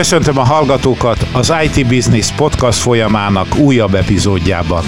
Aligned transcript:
Köszöntöm 0.00 0.38
a 0.38 0.44
hallgatókat 0.44 1.26
az 1.32 1.52
IT 1.62 1.86
Business 1.86 2.30
Podcast 2.30 2.78
folyamának 2.78 3.56
újabb 3.56 3.94
epizódjában. 3.94 4.84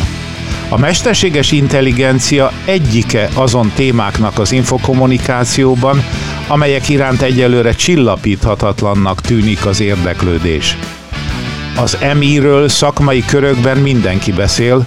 A 0.68 0.78
mesterséges 0.78 1.52
intelligencia 1.52 2.52
egyike 2.64 3.28
azon 3.34 3.72
témáknak 3.74 4.38
az 4.38 4.52
infokommunikációban, 4.52 6.04
amelyek 6.48 6.88
iránt 6.88 7.22
egyelőre 7.22 7.72
csillapíthatatlannak 7.72 9.20
tűnik 9.20 9.66
az 9.66 9.80
érdeklődés. 9.80 10.76
Az 11.76 11.98
MI-ről 12.18 12.68
szakmai 12.68 13.24
körökben 13.24 13.76
mindenki 13.76 14.32
beszél, 14.32 14.84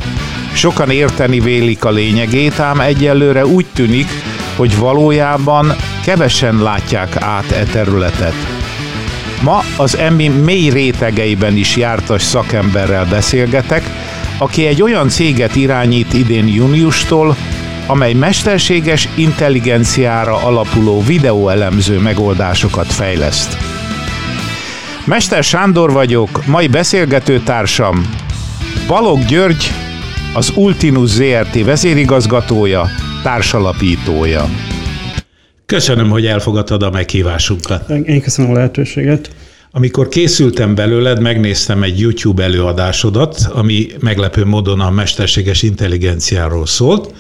sokan 0.54 0.90
érteni 0.90 1.40
vélik 1.40 1.86
a 1.86 1.92
lényegét, 1.92 2.60
ám 2.60 2.80
egyelőre 2.80 3.46
úgy 3.46 3.66
tűnik, 3.74 4.08
hogy 4.55 4.78
valójában 4.78 5.76
kevesen 6.04 6.64
látják 6.64 7.16
át 7.22 7.52
e 7.52 7.64
területet. 7.64 8.65
Ma 9.42 9.64
az 9.78 9.98
EMI 9.98 10.28
mély 10.28 10.70
rétegeiben 10.70 11.58
is 11.58 11.76
jártas 11.76 12.22
szakemberrel 12.22 13.06
beszélgetek, 13.06 13.84
aki 14.38 14.66
egy 14.66 14.82
olyan 14.82 15.10
céget 15.10 15.56
irányít 15.56 16.14
idén 16.14 16.48
júniustól, 16.48 17.36
amely 17.88 18.14
mesterséges 18.14 19.08
intelligenciára 19.16 20.44
alapuló 20.44 21.04
videóelemző 21.04 22.00
megoldásokat 22.00 22.94
fejleszt. 22.94 23.58
Mester 25.05 25.44
Sándor 25.44 25.92
vagyok, 25.92 26.46
mai 26.46 26.68
beszélgetőtársam 26.68 28.10
Balog 28.88 29.26
György, 29.26 29.72
az 30.34 30.52
Ultinus 30.55 31.10
ZRT 31.10 31.64
vezérigazgatója, 31.64 32.90
társalapítója. 33.24 34.46
Köszönöm, 35.66 36.10
hogy 36.10 36.26
elfogadtad 36.26 36.84
a 36.84 36.90
meghívásunkat. 36.90 37.90
Én 37.90 38.21
köszönöm 38.21 38.52
a 38.52 38.54
lehetőséget. 38.54 39.30
Amikor 39.71 40.08
készültem 40.08 40.76
belőled, 40.76 41.21
megnéztem 41.21 41.84
egy 41.84 41.99
YouTube 41.99 42.44
előadásodat, 42.44 43.48
ami 43.54 43.88
meglepő 43.99 44.46
módon 44.46 44.80
a 44.80 44.90
mesterséges 44.90 45.62
intelligenciáról 45.62 46.66
szólt, 46.66 47.13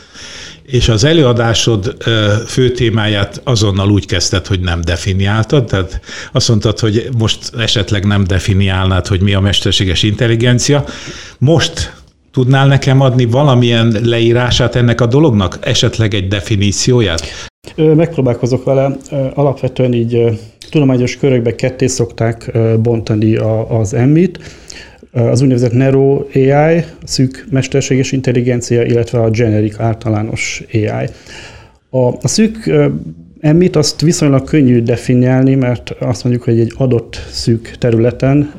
és 0.65 0.89
az 0.89 1.03
előadásod 1.03 1.95
fő 2.47 2.71
témáját 2.71 3.41
azonnal 3.43 3.91
úgy 3.91 4.05
kezdted, 4.05 4.47
hogy 4.47 4.59
nem 4.59 4.81
definiáltad, 4.81 5.65
tehát 5.65 5.99
azt 6.31 6.47
mondtad, 6.47 6.79
hogy 6.79 7.09
most 7.17 7.39
esetleg 7.57 8.05
nem 8.05 8.23
definiálnád, 8.23 9.07
hogy 9.07 9.21
mi 9.21 9.33
a 9.33 9.39
mesterséges 9.39 10.03
intelligencia. 10.03 10.85
Most 11.37 11.93
tudnál 12.31 12.67
nekem 12.67 13.01
adni 13.01 13.25
valamilyen 13.25 13.97
leírását 14.03 14.75
ennek 14.75 15.01
a 15.01 15.05
dolognak, 15.05 15.57
esetleg 15.61 16.13
egy 16.13 16.27
definícióját? 16.27 17.21
Megpróbálkozok 17.75 18.63
vele. 18.63 18.97
Alapvetően 19.33 19.93
így 19.93 20.39
tudományos 20.69 21.17
körökbe 21.17 21.55
ketté 21.55 21.87
szokták 21.87 22.51
bontani 22.81 23.35
az 23.67 23.93
emmit. 23.93 24.39
Az 25.11 25.41
úgynevezett 25.41 25.71
Nero 25.71 26.25
AI, 26.33 26.83
szűk 27.03 27.47
mesterséges 27.49 28.11
intelligencia, 28.11 28.83
illetve 28.83 29.21
a 29.21 29.29
generic 29.29 29.79
általános 29.79 30.63
AI. 30.73 31.07
A, 31.89 32.07
a 32.21 32.27
szűk 32.27 32.71
Emmit 33.45 33.75
azt 33.75 34.01
viszonylag 34.01 34.43
könnyű 34.43 34.81
definiálni, 34.81 35.55
mert 35.55 35.89
azt 35.99 36.23
mondjuk, 36.23 36.45
hogy 36.45 36.59
egy 36.59 36.73
adott 36.77 37.15
szűk 37.31 37.75
területen 37.79 38.53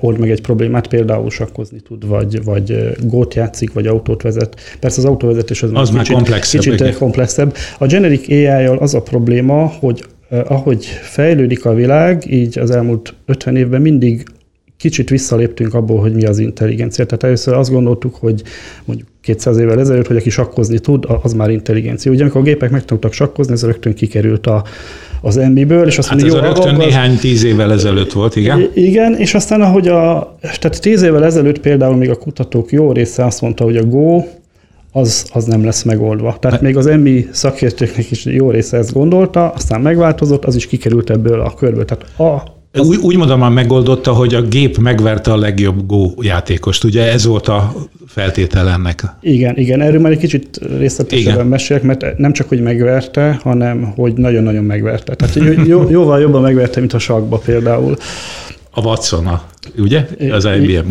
old 0.00 0.18
meg 0.18 0.30
egy 0.30 0.40
problémát, 0.40 0.86
például 0.86 1.30
sakkozni 1.30 1.80
tud, 1.80 2.06
vagy, 2.06 2.44
vagy 2.44 2.92
gót 3.02 3.34
játszik, 3.34 3.72
vagy 3.72 3.86
autót 3.86 4.22
vezet. 4.22 4.60
Persze 4.80 4.98
az 5.00 5.04
autóvezetés 5.04 5.62
az, 5.62 5.70
az 5.74 5.90
már 5.90 6.02
kicsit, 6.02 6.16
komplexebb. 6.16 6.60
Kicsit 6.60 6.96
komplexebb. 6.96 7.56
A 7.78 7.86
generic 7.86 8.28
AI-jal 8.28 8.78
az 8.78 8.94
a 8.94 9.02
probléma, 9.02 9.66
hogy 9.66 10.04
ahogy 10.28 10.84
fejlődik 11.02 11.64
a 11.64 11.74
világ, 11.74 12.32
így 12.32 12.58
az 12.58 12.70
elmúlt 12.70 13.14
50 13.26 13.56
évben 13.56 13.80
mindig 13.80 14.24
kicsit 14.82 15.08
visszaléptünk 15.08 15.74
abból, 15.74 16.00
hogy 16.00 16.12
mi 16.12 16.24
az 16.24 16.38
intelligencia. 16.38 17.04
Tehát 17.04 17.24
először 17.24 17.54
azt 17.54 17.70
gondoltuk, 17.70 18.14
hogy 18.14 18.42
mondjuk 18.84 19.08
200 19.20 19.58
évvel 19.58 19.80
ezelőtt, 19.80 20.06
hogy 20.06 20.16
aki 20.16 20.30
sakkozni 20.30 20.78
tud, 20.78 21.04
az 21.22 21.32
már 21.32 21.50
intelligencia. 21.50 22.12
Ugye 22.12 22.22
amikor 22.22 22.40
a 22.40 22.44
gépek 22.44 22.70
megtanultak 22.70 23.12
sakkozni, 23.12 23.52
ez 23.52 23.64
rögtön 23.64 23.94
kikerült 23.94 24.46
a, 24.46 24.64
az 25.20 25.36
MB-ből, 25.36 25.86
és 25.86 25.98
azt 25.98 26.08
hát 26.08 26.20
mondja, 26.20 26.38
ez 26.38 26.44
jó, 26.44 26.52
rögtön 26.52 26.74
az... 26.74 26.84
néhány 26.84 27.16
tíz 27.16 27.44
évvel 27.44 27.72
ezelőtt 27.72 28.12
volt, 28.12 28.36
igen? 28.36 28.70
Igen, 28.74 29.14
és 29.14 29.34
aztán 29.34 29.60
ahogy 29.60 29.88
a, 29.88 30.36
tehát 30.40 30.80
tíz 30.80 31.02
évvel 31.02 31.24
ezelőtt 31.24 31.60
például 31.60 31.96
még 31.96 32.10
a 32.10 32.16
kutatók 32.16 32.72
jó 32.72 32.92
része 32.92 33.24
azt 33.24 33.40
mondta, 33.40 33.64
hogy 33.64 33.76
a 33.76 33.84
Go 33.84 34.24
az, 34.92 35.26
az 35.32 35.44
nem 35.44 35.64
lesz 35.64 35.82
megoldva. 35.82 36.36
Tehát 36.40 36.60
még 36.60 36.76
az 36.76 36.84
MI 36.84 37.28
szakértőknek 37.30 38.10
is 38.10 38.24
jó 38.24 38.50
része 38.50 38.76
ezt 38.76 38.92
gondolta, 38.92 39.50
aztán 39.50 39.80
megváltozott, 39.80 40.44
az 40.44 40.54
is 40.54 40.66
kikerült 40.66 41.10
ebből 41.10 41.40
a 41.40 41.54
körből. 41.54 41.84
Tehát 41.84 42.18
a. 42.18 42.60
Úgy, 42.78 42.96
úgy 42.96 43.16
mondom, 43.16 43.38
már 43.38 43.50
megoldotta, 43.50 44.12
hogy 44.12 44.34
a 44.34 44.42
gép 44.42 44.78
megverte 44.78 45.32
a 45.32 45.36
legjobb 45.36 45.86
Go 45.86 46.10
játékost. 46.20 46.84
Ugye 46.84 47.12
ez 47.12 47.26
volt 47.26 47.48
a 47.48 47.74
feltétel 48.06 48.68
ennek. 48.68 49.04
Igen, 49.20 49.56
igen. 49.56 49.80
Erről 49.80 50.00
már 50.00 50.12
egy 50.12 50.18
kicsit 50.18 50.60
részletesebben 50.78 51.46
mesélek, 51.46 51.82
mert 51.82 52.18
nem 52.18 52.32
csak, 52.32 52.48
hogy 52.48 52.60
megverte, 52.60 53.38
hanem, 53.42 53.92
hogy 53.96 54.12
nagyon-nagyon 54.12 54.64
megverte. 54.64 55.14
Tehát 55.14 55.66
jó, 55.66 55.90
jóval 55.90 56.20
jobban 56.20 56.42
megverte, 56.42 56.80
mint 56.80 56.92
a 56.92 56.98
sakba 56.98 57.38
például. 57.38 57.96
A 58.74 58.80
Watson, 58.80 59.40
ugye? 59.78 60.06
Az 60.30 60.44
IBM 60.44 60.88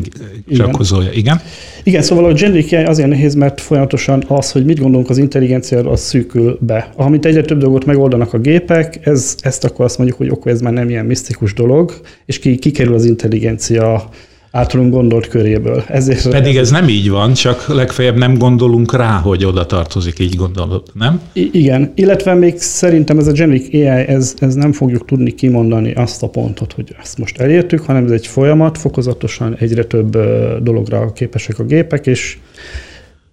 sakkozója, 0.52 1.12
igen. 1.12 1.42
Igen, 1.84 2.02
szóval 2.02 2.26
a 2.26 2.36
AI 2.42 2.76
azért 2.76 3.10
nehéz, 3.10 3.36
mert 3.36 3.62
folyamatosan 3.62 4.24
az, 4.28 4.52
hogy 4.52 4.66
mit 4.66 4.80
gondolunk 4.80 5.10
az 5.10 5.18
intelligenciáról, 5.18 5.92
az 5.92 6.02
szűkül 6.02 6.58
be. 6.62 6.94
Amint 6.96 7.26
egyre 7.26 7.42
több 7.42 7.60
dolgot 7.60 7.86
megoldanak 7.86 8.34
a 8.34 8.40
gépek, 8.40 9.06
ez, 9.06 9.36
ezt 9.42 9.64
akkor 9.64 9.86
azt 9.86 9.98
mondjuk, 9.98 10.18
hogy 10.18 10.30
oké, 10.30 10.50
ez 10.50 10.62
már 10.62 10.74
nem 10.74 10.90
ilyen 10.90 11.06
misztikus 11.06 11.54
dolog, 11.54 12.02
és 12.26 12.40
ki, 12.40 12.56
kikerül 12.56 12.94
az 12.94 13.06
intelligencia 13.06 14.10
általunk 14.52 14.92
gondolt 14.94 15.28
köréből. 15.28 15.84
Ezért 15.88 16.30
Pedig 16.30 16.58
ez 16.58 16.72
nem 16.72 16.88
így 16.88 17.10
van, 17.10 17.34
csak 17.34 17.68
legfeljebb 17.68 18.18
nem 18.18 18.38
gondolunk 18.38 18.94
rá, 18.94 19.18
hogy 19.18 19.46
oda 19.46 19.66
tartozik, 19.66 20.20
így 20.20 20.36
gondolod, 20.36 20.84
nem? 20.94 21.22
I- 21.34 21.50
igen, 21.54 21.92
illetve 21.96 22.34
még 22.34 22.58
szerintem 22.58 23.18
ez 23.18 23.28
a 23.28 23.32
generic 23.32 23.74
AI, 23.74 23.86
ez, 23.86 24.34
ez 24.40 24.54
nem 24.56 24.72
fogjuk 24.72 25.06
tudni 25.06 25.32
kimondani 25.32 25.94
azt 25.94 26.24
a 26.24 26.30
pontot, 26.30 26.74
hogy 26.74 26.96
ezt 27.02 27.18
most 27.18 27.38
elértük, 27.38 27.82
hanem 27.82 28.06
ez 28.06 28.12
egy 28.12 28.28
folyamat, 28.28 28.78
fokozatosan 28.78 29.56
egyre 29.60 29.84
több 29.84 30.18
dologra 30.64 31.12
képesek 31.14 31.60
a 31.60 31.64
gépek, 31.64 32.08
és, 32.08 32.38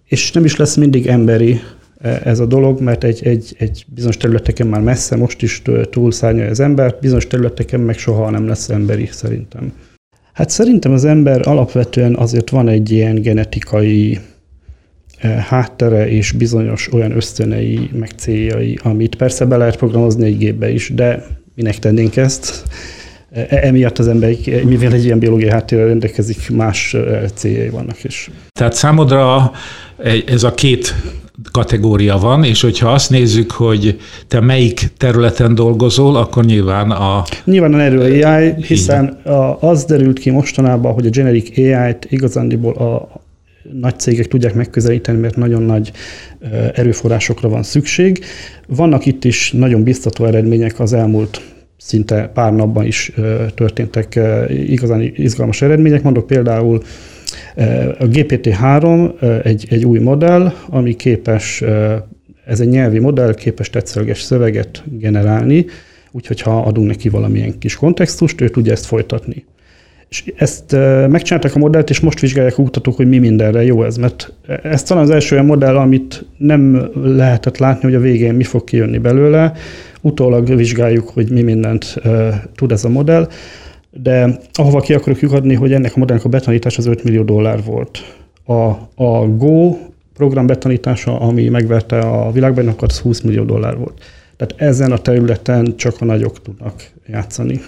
és 0.05 0.31
nem 0.31 0.45
is 0.45 0.55
lesz 0.55 0.75
mindig 0.75 1.07
emberi 1.07 1.61
ez 2.23 2.39
a 2.39 2.45
dolog, 2.45 2.81
mert 2.81 3.03
egy, 3.03 3.19
egy, 3.23 3.55
egy 3.57 3.85
bizonyos 3.87 4.17
területeken 4.17 4.67
már 4.67 4.81
messze 4.81 5.15
most 5.15 5.41
is 5.41 5.61
túlszárnyalja 5.89 6.49
az 6.49 6.59
ember, 6.59 6.97
bizonyos 7.01 7.27
területeken 7.27 7.79
meg 7.79 7.97
soha 7.97 8.29
nem 8.29 8.47
lesz 8.47 8.69
emberi 8.69 9.09
szerintem. 9.11 9.73
Hát 10.39 10.49
szerintem 10.49 10.91
az 10.91 11.05
ember 11.05 11.47
alapvetően 11.47 12.15
azért 12.15 12.49
van 12.49 12.67
egy 12.67 12.91
ilyen 12.91 13.21
genetikai 13.21 14.19
eh, 15.17 15.37
háttere 15.37 16.09
és 16.09 16.31
bizonyos 16.31 16.93
olyan 16.93 17.11
ösztönei, 17.11 17.89
meg 17.93 18.09
céljai, 18.15 18.79
amit 18.83 19.15
persze 19.15 19.45
be 19.45 19.57
lehet 19.57 19.77
programozni 19.77 20.25
egy 20.25 20.37
gépbe 20.37 20.71
is, 20.71 20.89
de 20.89 21.25
minek 21.55 21.79
tennénk 21.79 22.15
ezt? 22.15 22.63
E, 23.31 23.47
emiatt 23.49 23.97
az 23.97 24.07
ember, 24.07 24.35
mivel 24.65 24.93
egy 24.93 25.03
ilyen 25.03 25.19
biológiai 25.19 25.51
háttérrel 25.51 25.87
rendelkezik, 25.87 26.49
más 26.49 26.93
eh, 26.93 27.23
céljai 27.33 27.69
vannak 27.69 28.03
is. 28.03 28.29
Tehát 28.51 28.73
számodra 28.73 29.51
ez 30.25 30.43
a 30.43 30.53
két 30.53 30.95
kategória 31.59 32.17
van, 32.17 32.43
és 32.43 32.61
hogyha 32.61 32.91
azt 32.91 33.09
nézzük, 33.09 33.51
hogy 33.51 33.99
te 34.27 34.39
melyik 34.39 34.87
területen 34.97 35.55
dolgozol, 35.55 36.15
akkor 36.15 36.45
nyilván 36.45 36.91
a... 36.91 37.23
Nyilván 37.45 37.73
a 37.73 37.77
Nero 37.77 38.01
AI, 38.01 38.53
hiszen 38.67 39.05
a, 39.07 39.57
az 39.61 39.85
derült 39.85 40.19
ki 40.19 40.29
mostanában, 40.29 40.93
hogy 40.93 41.05
a 41.05 41.09
generic 41.09 41.57
AI-t 41.57 42.07
igazándiból 42.09 42.73
a 42.73 43.21
nagy 43.71 43.99
cégek 43.99 44.27
tudják 44.27 44.53
megközelíteni, 44.53 45.19
mert 45.19 45.35
nagyon 45.35 45.61
nagy 45.61 45.91
erőforrásokra 46.73 47.49
van 47.49 47.63
szükség. 47.63 48.23
Vannak 48.67 49.05
itt 49.05 49.23
is 49.23 49.51
nagyon 49.51 49.83
biztató 49.83 50.25
eredmények 50.25 50.79
az 50.79 50.93
elmúlt 50.93 51.41
szinte 51.77 52.31
pár 52.33 52.53
napban 52.53 52.85
is 52.85 53.11
történtek 53.55 54.19
igazán 54.49 55.01
izgalmas 55.15 55.61
eredmények. 55.61 56.03
Mondok 56.03 56.27
például 56.27 56.81
a 57.99 58.05
GPT-3 58.05 59.11
egy, 59.43 59.65
egy 59.69 59.85
új 59.85 59.99
modell, 59.99 60.53
ami 60.69 60.95
képes, 60.95 61.63
ez 62.45 62.59
egy 62.59 62.69
nyelvi 62.69 62.99
modell, 62.99 63.33
képes 63.33 63.69
tetszőleges 63.69 64.21
szöveget 64.21 64.83
generálni, 64.85 65.65
úgyhogy 66.11 66.41
ha 66.41 66.61
adunk 66.61 66.87
neki 66.87 67.09
valamilyen 67.09 67.57
kis 67.59 67.75
kontextust, 67.75 68.41
ő 68.41 68.49
tudja 68.49 68.71
ezt 68.71 68.85
folytatni. 68.85 69.45
És 70.09 70.23
ezt 70.35 70.71
megcsinálták 71.09 71.55
a 71.55 71.59
modellt, 71.59 71.89
és 71.89 71.99
most 71.99 72.19
vizsgálják 72.19 72.57
a 72.57 72.63
kutatók, 72.63 72.95
hogy 72.95 73.07
mi 73.07 73.17
mindenre 73.17 73.63
jó 73.63 73.83
ez, 73.83 73.97
mert 73.97 74.33
ez 74.63 74.83
talán 74.83 75.03
az 75.03 75.09
első 75.09 75.35
olyan 75.35 75.47
modell, 75.47 75.77
amit 75.77 76.25
nem 76.37 76.89
lehetett 77.03 77.57
látni, 77.57 77.83
hogy 77.83 77.95
a 77.95 77.99
végén 77.99 78.33
mi 78.33 78.43
fog 78.43 78.63
kijönni 78.63 78.97
belőle. 78.97 79.53
Utólag 80.01 80.55
vizsgáljuk, 80.55 81.09
hogy 81.09 81.31
mi 81.31 81.41
mindent 81.41 81.95
tud 82.55 82.71
ez 82.71 82.83
a 82.83 82.89
modell 82.89 83.27
de 83.91 84.39
ahova 84.53 84.79
ki 84.79 84.93
akarok 84.93 85.19
lyukadni, 85.19 85.53
hogy 85.53 85.73
ennek 85.73 85.95
a 85.95 85.99
modellnek 85.99 86.25
a 86.25 86.29
betanítás 86.29 86.77
az 86.77 86.85
5 86.85 87.03
millió 87.03 87.23
dollár 87.23 87.63
volt. 87.63 87.99
A, 88.45 88.53
a 89.03 89.27
Go 89.27 89.77
program 90.13 90.45
betanítása, 90.45 91.19
ami 91.19 91.49
megverte 91.49 91.99
a 91.99 92.31
világbajnokat, 92.31 92.91
20 92.91 93.21
millió 93.21 93.43
dollár 93.43 93.77
volt. 93.77 94.03
Tehát 94.37 94.61
ezen 94.61 94.91
a 94.91 94.97
területen 94.97 95.75
csak 95.75 95.95
a 95.99 96.05
nagyok 96.05 96.41
tudnak 96.41 96.91
játszani. 97.07 97.59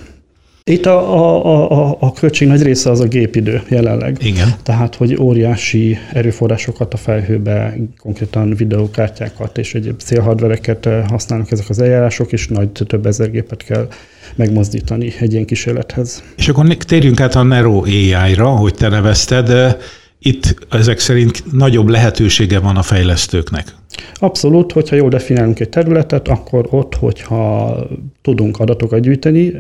Itt 0.63 0.86
a, 0.86 1.13
a, 1.13 1.72
a, 1.72 1.98
a 2.00 2.13
költség 2.13 2.48
nagy 2.48 2.62
része 2.62 2.90
az 2.90 3.00
a 3.00 3.08
gépidő 3.08 3.62
jelenleg. 3.69 4.18
Igen. 4.24 4.54
Tehát, 4.63 4.96
hogy 4.96 5.18
óriási 5.19 5.98
erőforrásokat 6.13 6.94
a 6.94 6.98
felhőbe, 6.98 7.78
konkrétan 7.98 8.56
videókártyákat 8.56 9.58
és 9.58 9.74
egyéb 9.74 10.02
szélhardvereket 10.02 10.86
eh, 10.86 11.04
használnak 11.08 11.52
ezek 11.52 11.69
az 11.69 11.80
eljárások, 11.80 12.31
és 12.31 12.48
nagy 12.48 12.69
több 12.69 13.06
ezer 13.06 13.31
gépet 13.31 13.63
kell 13.63 13.88
megmozdítani 14.36 15.13
egy 15.19 15.34
ilyen 15.34 15.46
kísérlethez. 15.46 16.24
És 16.38 16.48
akkor 16.48 16.68
térjünk 16.78 17.19
át 17.19 17.36
a 17.36 17.44
Nero 17.44 17.84
AI-ra, 17.84 18.48
hogy 18.48 18.74
te 18.74 18.88
nevezted. 18.88 19.78
Itt 20.19 20.56
ezek 20.69 21.00
szerint 21.00 21.44
nagyobb 21.52 21.88
lehetősége 21.88 22.60
van 22.60 22.78
a 22.78 22.81
fejlesztőknek. 22.81 23.75
Abszolút, 24.13 24.71
hogyha 24.71 24.95
jól 24.95 25.09
definiálunk 25.09 25.59
egy 25.59 25.69
területet, 25.69 26.27
akkor 26.27 26.67
ott, 26.69 26.95
hogyha 26.95 27.77
tudunk 28.21 28.59
adatokat 28.59 28.99
gyűjteni, 28.99 29.53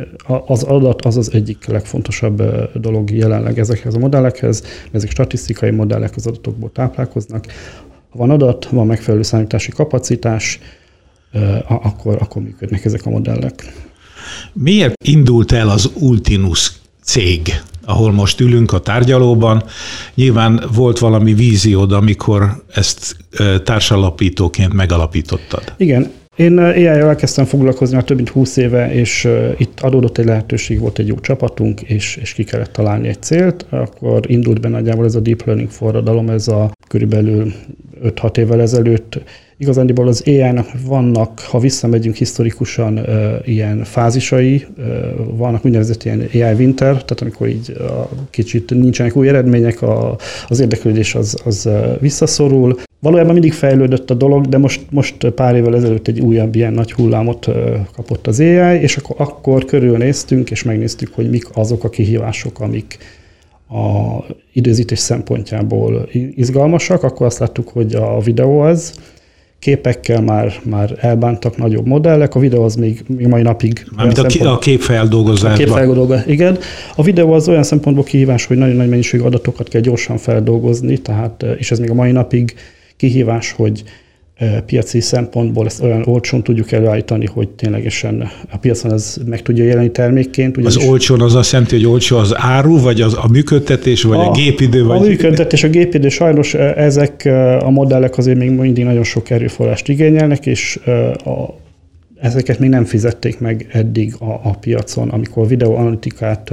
az 0.45 0.63
adat 0.63 1.05
az 1.05 1.17
az 1.17 1.33
egyik 1.33 1.65
legfontosabb 1.65 2.43
dolog 2.73 3.11
jelenleg 3.11 3.59
ezekhez 3.59 3.95
a 3.95 3.99
modellekhez, 3.99 4.63
ezek 4.91 5.09
statisztikai 5.09 5.71
modellek 5.71 6.15
az 6.15 6.27
adatokból 6.27 6.71
táplálkoznak. 6.71 7.45
Ha 8.09 8.17
van 8.17 8.29
adat, 8.29 8.65
van 8.65 8.87
megfelelő 8.87 9.23
számítási 9.23 9.71
kapacitás, 9.71 10.59
akkor, 11.67 12.17
akkor 12.19 12.41
működnek 12.41 12.85
ezek 12.85 13.05
a 13.05 13.09
modellek. 13.09 13.73
Miért 14.53 15.03
indult 15.03 15.51
el 15.51 15.69
az 15.69 15.91
Ultinus 15.99 16.71
cég? 17.03 17.41
Ahol 17.85 18.11
most 18.11 18.39
ülünk 18.39 18.73
a 18.73 18.79
tárgyalóban. 18.79 19.63
Nyilván 20.15 20.63
volt 20.73 20.99
valami 20.99 21.33
víziód, 21.33 21.91
amikor 21.91 22.63
ezt 22.73 23.15
társalapítóként 23.63 24.73
megalapítottad. 24.73 25.73
Igen, 25.77 26.11
én 26.35 26.57
AI-jal 26.57 27.07
elkezdtem 27.07 27.45
foglalkozni 27.45 27.95
már 27.95 28.03
több 28.03 28.15
mint 28.15 28.29
20 28.29 28.57
éve, 28.57 28.93
és 28.93 29.27
itt 29.57 29.79
adódott 29.79 30.17
egy 30.17 30.25
lehetőség, 30.25 30.79
volt 30.79 30.99
egy 30.99 31.07
jó 31.07 31.19
csapatunk, 31.19 31.81
és, 31.81 32.15
és 32.15 32.33
ki 32.33 32.43
kellett 32.43 32.71
találni 32.71 33.07
egy 33.07 33.21
célt. 33.21 33.65
Akkor 33.69 34.31
indult 34.31 34.61
be 34.61 34.69
nagyjából 34.69 35.05
ez 35.05 35.15
a 35.15 35.19
deep 35.19 35.45
learning 35.45 35.69
forradalom, 35.69 36.29
ez 36.29 36.47
a 36.47 36.71
körülbelül 36.87 37.53
5-6 38.03 38.37
évvel 38.37 38.61
ezelőtt 38.61 39.19
Igazándiból 39.61 40.07
az 40.07 40.23
AI-nak 40.25 40.67
vannak, 40.85 41.39
ha 41.39 41.59
visszamegyünk 41.59 42.15
historikusan, 42.15 42.99
ilyen 43.45 43.83
fázisai, 43.83 44.65
vannak 45.15 45.65
úgynevezett 45.65 46.03
ilyen 46.03 46.27
AI 46.33 46.53
winter, 46.53 46.91
tehát 46.91 47.21
amikor 47.21 47.47
így 47.47 47.77
kicsit 48.29 48.69
nincsenek 48.69 49.15
új 49.15 49.27
eredmények, 49.27 49.79
az 50.47 50.59
érdeklődés 50.59 51.15
az, 51.15 51.37
az 51.45 51.69
visszaszorul. 51.99 52.79
Valójában 52.99 53.33
mindig 53.33 53.53
fejlődött 53.53 54.09
a 54.09 54.13
dolog, 54.13 54.47
de 54.47 54.57
most, 54.57 54.81
most 54.89 55.29
pár 55.29 55.55
évvel 55.55 55.75
ezelőtt 55.75 56.07
egy 56.07 56.19
újabb 56.19 56.55
ilyen 56.55 56.73
nagy 56.73 56.91
hullámot 56.91 57.49
kapott 57.95 58.27
az 58.27 58.39
AI, 58.39 58.81
és 58.81 58.97
akkor, 58.97 59.15
akkor 59.19 59.65
körülnéztünk, 59.65 60.51
és 60.51 60.63
megnéztük, 60.63 61.13
hogy 61.13 61.29
mik 61.29 61.45
azok 61.53 61.83
a 61.83 61.89
kihívások, 61.89 62.59
amik, 62.59 62.97
a 63.71 64.25
időzítés 64.53 64.99
szempontjából 64.99 66.09
izgalmasak, 66.35 67.03
akkor 67.03 67.25
azt 67.25 67.39
láttuk, 67.39 67.69
hogy 67.69 67.95
a 67.95 68.19
videó 68.19 68.59
az, 68.59 68.93
képekkel 69.61 70.21
már, 70.21 70.53
már 70.63 70.97
elbántak 70.99 71.57
nagyobb 71.57 71.85
modellek, 71.85 72.35
a 72.35 72.39
videó 72.39 72.63
az 72.63 72.75
még, 72.75 73.03
még 73.07 73.27
mai 73.27 73.41
napig... 73.41 73.85
Mármint 73.95 74.17
a, 74.17 74.29
szempont... 74.29 74.55
a 74.55 74.59
képfeldolgozásban. 74.59 75.51
A 75.51 75.55
képfeldolgozás, 75.55 76.25
igen. 76.25 76.57
A 76.95 77.03
videó 77.03 77.33
az 77.33 77.47
olyan 77.47 77.63
szempontból 77.63 78.03
kihívás, 78.03 78.45
hogy 78.45 78.57
nagyon 78.57 78.75
nagy 78.75 78.89
mennyiségű 78.89 79.23
adatokat 79.23 79.67
kell 79.67 79.81
gyorsan 79.81 80.17
feldolgozni, 80.17 80.97
tehát, 80.97 81.45
és 81.57 81.71
ez 81.71 81.79
még 81.79 81.89
a 81.89 81.93
mai 81.93 82.11
napig 82.11 82.55
kihívás, 82.97 83.51
hogy 83.51 83.83
piaci 84.65 84.99
szempontból 84.99 85.65
ezt 85.65 85.81
olyan 85.83 86.03
olcsón 86.05 86.43
tudjuk 86.43 86.71
előállítani, 86.71 87.25
hogy 87.25 87.49
ténylegesen 87.49 88.29
a 88.51 88.57
piacon 88.57 88.93
ez 88.93 89.17
meg 89.25 89.41
tudja 89.41 89.63
jelenni 89.63 89.91
termékként. 89.91 90.57
Ugyanis 90.57 90.75
az 90.75 90.87
olcsón 90.87 91.21
az 91.21 91.35
azt 91.35 91.51
jelenti, 91.51 91.75
hogy 91.75 91.85
olcsó 91.85 92.17
az 92.17 92.33
áru, 92.37 92.79
vagy 92.79 93.01
az 93.01 93.13
a 93.13 93.27
működtetés, 93.31 94.03
vagy 94.03 94.17
a, 94.17 94.29
a 94.29 94.31
gépidő? 94.31 94.85
Vagy... 94.85 94.97
A 94.97 95.01
működtetés, 95.01 95.63
a 95.63 95.69
gépidő, 95.69 96.09
sajnos 96.09 96.53
ezek 96.53 97.29
a 97.59 97.69
modellek 97.69 98.17
azért 98.17 98.37
még 98.37 98.51
mindig 98.51 98.83
nagyon 98.83 99.03
sok 99.03 99.29
erőforrást 99.29 99.87
igényelnek, 99.87 100.45
és 100.45 100.79
a, 101.25 101.59
ezeket 102.21 102.59
még 102.59 102.69
nem 102.69 102.85
fizették 102.85 103.39
meg 103.39 103.67
eddig 103.71 104.15
a, 104.19 104.39
a 104.43 104.57
piacon, 104.59 105.09
amikor 105.09 105.47
videoanalitikát 105.47 106.51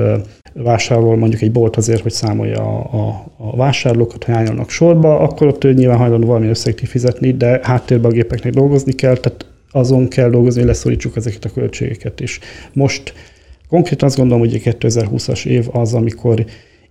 vásárol 0.53 1.17
mondjuk 1.17 1.43
egy 1.43 1.53
bolt 1.53 1.77
azért, 1.77 2.03
hogy 2.03 2.13
számolja 2.13 2.63
a, 2.63 2.99
a, 2.99 3.33
a 3.37 3.57
vásárlókat, 3.57 4.25
hogy 4.25 4.35
hányan 4.35 4.65
sorba, 4.69 5.19
akkor 5.19 5.47
ott 5.47 5.65
ő 5.65 5.73
nyilván 5.73 5.99
hajlandó 5.99 6.27
valami 6.27 6.49
összeget 6.49 6.89
fizetni, 6.89 7.33
de 7.33 7.61
háttérben 7.63 8.11
a 8.11 8.15
gépeknek 8.15 8.53
dolgozni 8.53 8.93
kell, 8.93 9.17
tehát 9.17 9.47
azon 9.71 10.09
kell 10.09 10.31
dolgozni, 10.31 10.61
hogy 10.61 10.69
leszorítsuk 10.69 11.17
ezeket 11.17 11.45
a 11.45 11.51
költségeket 11.55 12.21
is. 12.21 12.39
Most 12.73 13.13
konkrétan 13.69 14.09
azt 14.09 14.17
gondolom, 14.17 14.41
hogy 14.43 14.55
a 14.55 14.71
2020-as 14.71 15.47
év 15.47 15.67
az, 15.73 15.95
amikor 15.95 16.45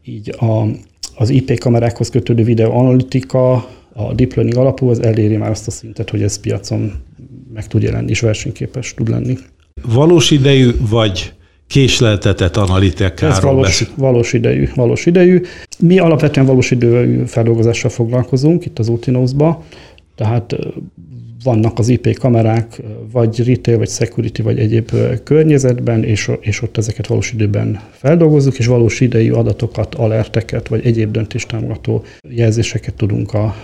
így 0.04 0.36
a, 0.40 0.68
az 1.16 1.30
IP 1.30 1.60
kamerákhoz 1.60 2.10
kötődő 2.10 2.44
videoanalitika, 2.44 3.54
a 3.94 4.14
deep 4.14 4.34
learning 4.34 4.58
alapú, 4.58 4.90
az 4.90 5.04
eléri 5.04 5.38
már 5.38 5.50
azt 5.50 5.68
a 5.68 5.72
szintet, 5.72 6.10
hogy 6.10 6.24
ez 6.24 6.40
piacon 6.40 6.94
meg 7.54 7.68
tud 7.68 7.82
jelenni 7.82 8.10
és 8.10 8.20
versenyképes 8.20 8.94
tud 8.94 9.10
lenni. 9.10 9.38
Valós 9.88 10.32
idejű 10.32 10.72
vagy 10.90 11.34
késleltetett 11.68 12.58
analitikáról 12.58 13.32
Ez 13.32 13.42
valós, 13.42 13.84
valós 13.96 14.34
idejű, 14.34 14.70
valós 14.76 15.06
idejű. 15.06 15.42
Mi 15.80 16.00
alapvetően 16.00 16.46
valós 16.46 16.72
idejű 16.72 17.24
feldolgozással 17.26 17.90
foglalkozunk 17.90 18.66
itt 18.66 18.80
az 18.80 18.88
Utinose-ba, 18.88 19.64
tehát 20.16 20.56
vannak 21.44 21.80
az 21.80 21.90
IP 21.90 22.18
kamerák, 22.18 22.82
vagy 23.12 23.48
retail, 23.48 23.78
vagy 23.78 23.90
security, 23.90 24.42
vagy 24.42 24.60
egyéb 24.60 24.92
környezetben, 25.24 26.04
és, 26.04 26.32
és 26.40 26.62
ott 26.62 26.78
ezeket 26.78 27.08
valós 27.08 27.34
időben 27.34 27.80
feldolgozzuk, 27.92 28.58
és 28.58 28.66
valós 28.66 29.00
idejű 29.00 29.32
adatokat, 29.32 29.96
alerteket, 29.96 30.68
vagy 30.68 30.86
egyéb 30.86 31.12
döntéstámogató 31.12 32.04
jelzéseket 32.30 32.94
tudunk 32.94 33.34
a, 33.34 33.56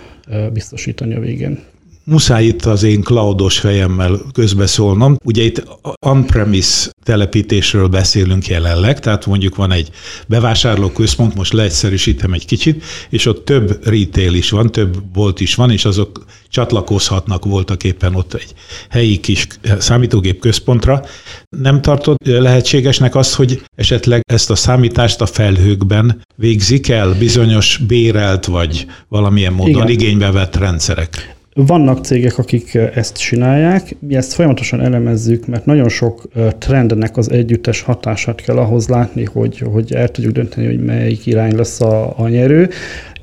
biztosítani 0.54 1.14
a 1.16 1.20
végén 1.20 1.60
muszáj 2.04 2.46
itt 2.46 2.66
az 2.66 2.84
én 2.84 3.02
cloudos 3.02 3.60
fejemmel 3.60 4.22
közbeszólnom. 4.34 5.18
Ugye 5.24 5.44
itt 5.44 5.64
on-premise 6.00 6.90
telepítésről 7.04 7.88
beszélünk 7.88 8.48
jelenleg, 8.48 9.00
tehát 9.00 9.26
mondjuk 9.26 9.56
van 9.56 9.72
egy 9.72 9.90
bevásárlóközpont, 10.28 11.36
most 11.36 11.54
leegyszerűsítem 11.54 12.34
egy 12.34 12.46
kicsit, 12.46 12.84
és 13.10 13.26
ott 13.26 13.46
több 13.46 13.88
retail 13.88 14.34
is 14.34 14.50
van, 14.50 14.72
több 14.72 15.04
bolt 15.04 15.40
is 15.40 15.56
van, 15.56 15.72
és 15.72 15.86
azok 15.86 16.26
csatlakozhatnak 16.50 17.46
voltak 17.46 17.84
éppen 17.84 18.16
ott 18.16 18.34
egy 18.34 18.54
helyi 18.90 19.20
kis 19.20 19.48
számítógép 19.80 20.40
központra. 20.40 21.06
Nem 21.50 21.82
tartod 21.82 22.18
lehetségesnek 22.24 23.16
azt, 23.16 23.34
hogy 23.34 23.62
esetleg 23.76 24.22
ezt 24.26 24.50
a 24.50 24.56
számítást 24.56 25.22
a 25.22 25.26
felhőkben 25.26 26.22
végzik 26.36 26.90
el 26.90 27.14
bizonyos 27.14 27.78
bérelt 27.88 28.46
vagy 28.46 28.86
valamilyen 29.08 29.54
módon 29.54 29.76
Igen. 29.76 29.90
igénybe 29.90 30.32
vett 30.32 30.56
rendszerek? 30.56 31.36
Vannak 31.56 32.06
cégek, 32.06 32.38
akik 32.38 32.76
ezt 32.76 33.18
csinálják, 33.18 33.96
mi 34.00 34.16
ezt 34.16 34.34
folyamatosan 34.34 34.82
elemezzük, 34.82 35.48
mert 35.48 35.66
nagyon 35.66 35.90
sok 35.90 36.28
trendnek 36.58 37.18
az 37.18 37.32
együttes 37.32 37.82
hatását 37.82 38.42
kell 38.42 38.58
ahhoz 38.58 38.88
látni, 38.88 39.26
hogy, 39.26 39.60
hogy 39.60 39.94
el 39.94 40.08
tudjuk 40.08 40.34
dönteni, 40.34 40.66
hogy 40.66 40.84
melyik 40.84 41.26
irány 41.26 41.56
lesz 41.56 41.82
a, 41.82 42.20
a 42.20 42.28
nyerő. 42.28 42.70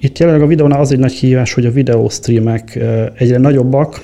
Itt 0.01 0.19
jelenleg 0.19 0.43
a 0.43 0.47
videónál 0.47 0.81
az 0.81 0.93
egy 0.93 0.99
nagy 0.99 1.13
hívás, 1.13 1.53
hogy 1.53 1.67
a 1.67 1.71
videóstreamek 1.71 2.79
egyre 3.15 3.39
nagyobbak, 3.39 4.01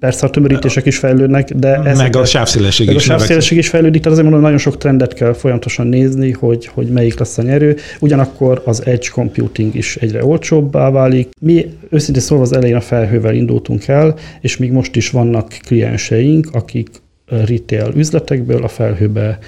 Persze 0.00 0.26
a 0.26 0.30
tömörítések 0.30 0.86
is 0.86 0.98
fejlődnek, 0.98 1.54
de 1.54 1.82
ez 1.82 1.98
meg 1.98 2.16
a 2.16 2.24
sávszélesség 2.24 2.88
is. 2.88 2.94
A 2.94 2.98
sávszélesség 2.98 3.58
is 3.58 3.68
fejlődik, 3.68 4.02
tehát 4.02 4.12
azért 4.12 4.26
mondom, 4.26 4.42
nagyon 4.44 4.58
sok 4.58 4.78
trendet 4.78 5.14
kell 5.14 5.32
folyamatosan 5.32 5.86
nézni, 5.86 6.32
hogy, 6.32 6.66
hogy 6.66 6.86
melyik 6.86 7.18
lesz 7.18 7.38
a 7.38 7.42
nyerő. 7.42 7.76
Ugyanakkor 8.00 8.62
az 8.64 8.86
edge 8.86 9.08
computing 9.12 9.74
is 9.74 9.96
egyre 9.96 10.24
olcsóbbá 10.24 10.90
válik. 10.90 11.28
Mi 11.40 11.66
őszintén 11.90 12.22
szólva 12.22 12.44
az 12.44 12.52
elején 12.52 12.76
a 12.76 12.80
felhővel 12.80 13.34
indultunk 13.34 13.88
el, 13.88 14.14
és 14.40 14.56
még 14.56 14.72
most 14.72 14.96
is 14.96 15.10
vannak 15.10 15.58
klienseink, 15.66 16.48
akik 16.52 16.88
retail 17.26 17.92
üzletekből 17.96 18.62
a 18.64 18.68
felhőbe 18.68 19.38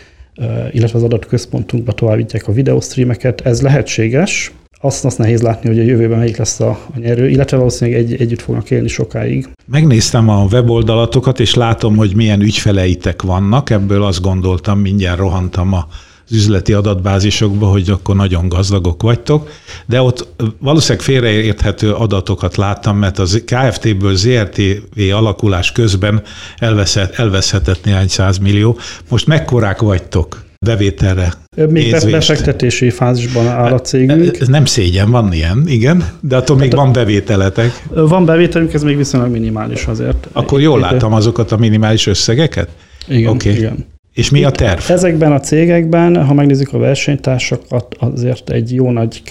illetve 0.71 0.99
az 0.99 1.05
adatközpontunkba 1.05 1.93
továbbítják 1.93 2.49
a 2.49 2.53
videostreameket. 2.53 3.41
Ez 3.41 3.63
lehetséges, 3.63 4.53
azt, 4.85 5.05
azt 5.05 5.19
nehéz 5.19 5.43
látni, 5.43 5.69
hogy 5.69 5.79
a 5.79 5.83
jövőben 5.83 6.19
melyik 6.19 6.37
lesz 6.37 6.61
a, 6.61 6.69
a 6.95 6.99
nyerő, 6.99 7.29
illetve 7.29 7.57
valószínűleg 7.57 8.01
egy, 8.01 8.21
együtt 8.21 8.43
fognak 8.43 8.71
élni 8.71 8.89
sokáig. 8.89 9.49
Megnéztem 9.67 10.29
a 10.29 10.47
weboldalatokat, 10.51 11.41
és 11.41 11.55
látom, 11.55 11.97
hogy 11.97 12.17
milyen 12.17 12.41
ügyfeleitek 12.41 13.23
vannak, 13.23 13.71
ebből 13.71 14.03
azt 14.03 14.21
gondoltam, 14.21 14.79
mindjárt 14.79 15.19
rohantam 15.19 15.73
a 15.73 15.87
az 16.29 16.39
üzleti 16.39 16.73
adatbázisokba, 16.73 17.67
hogy 17.67 17.91
akkor 17.91 18.17
nagyon 18.17 18.49
gazdagok 18.49 19.03
vagytok, 19.03 19.51
de 19.87 20.03
ott 20.03 20.29
valószínűleg 20.59 21.05
félreérthető 21.05 21.93
adatokat 21.93 22.57
láttam, 22.57 22.97
mert 22.97 23.19
az 23.19 23.43
KFT-ből 23.45 24.15
ZRTV 24.15 25.01
alakulás 25.13 25.73
közben 25.73 26.23
elveszhet, 26.59 27.19
elveszhetett 27.19 27.85
néhány 27.85 28.09
millió. 28.41 28.79
Most 29.09 29.27
mekkorák 29.27 29.81
vagytok? 29.81 30.45
Bevételre 30.65 31.33
Még 31.57 31.69
nézvést. 31.71 32.11
befektetési 32.11 32.91
fázisban 32.91 33.49
áll 33.49 33.73
a 33.73 33.81
cégünk. 33.81 34.41
Ez 34.41 34.49
nem 34.49 34.65
szégyen, 34.65 35.11
van 35.11 35.33
ilyen, 35.33 35.63
igen, 35.67 36.05
de 36.21 36.37
attól 36.37 36.57
még 36.57 36.71
hát, 36.71 36.81
van 36.81 36.93
bevételetek. 36.93 37.83
Van 37.89 38.25
bevételünk, 38.25 38.73
ez 38.73 38.83
még 38.83 38.97
viszonylag 38.97 39.31
minimális 39.31 39.87
azért. 39.87 40.29
Akkor 40.33 40.61
jól 40.61 40.81
láttam 40.81 41.13
azokat 41.13 41.53
a 41.53 41.57
minimális 41.57 42.07
összegeket? 42.07 42.69
Igen, 43.09 43.31
okay. 43.31 43.53
igen. 43.53 43.87
És 44.15 44.31
mi 44.31 44.45
a 44.45 44.51
terv? 44.51 44.91
Ezekben 44.91 45.33
a 45.33 45.41
cégekben, 45.41 46.25
ha 46.25 46.35
megnézzük 46.35 46.73
a 46.73 46.79
versenytársakat, 46.79 47.97
azért 47.99 48.51
egy 48.51 48.75
jó 48.75 48.91
nagy 48.91 49.23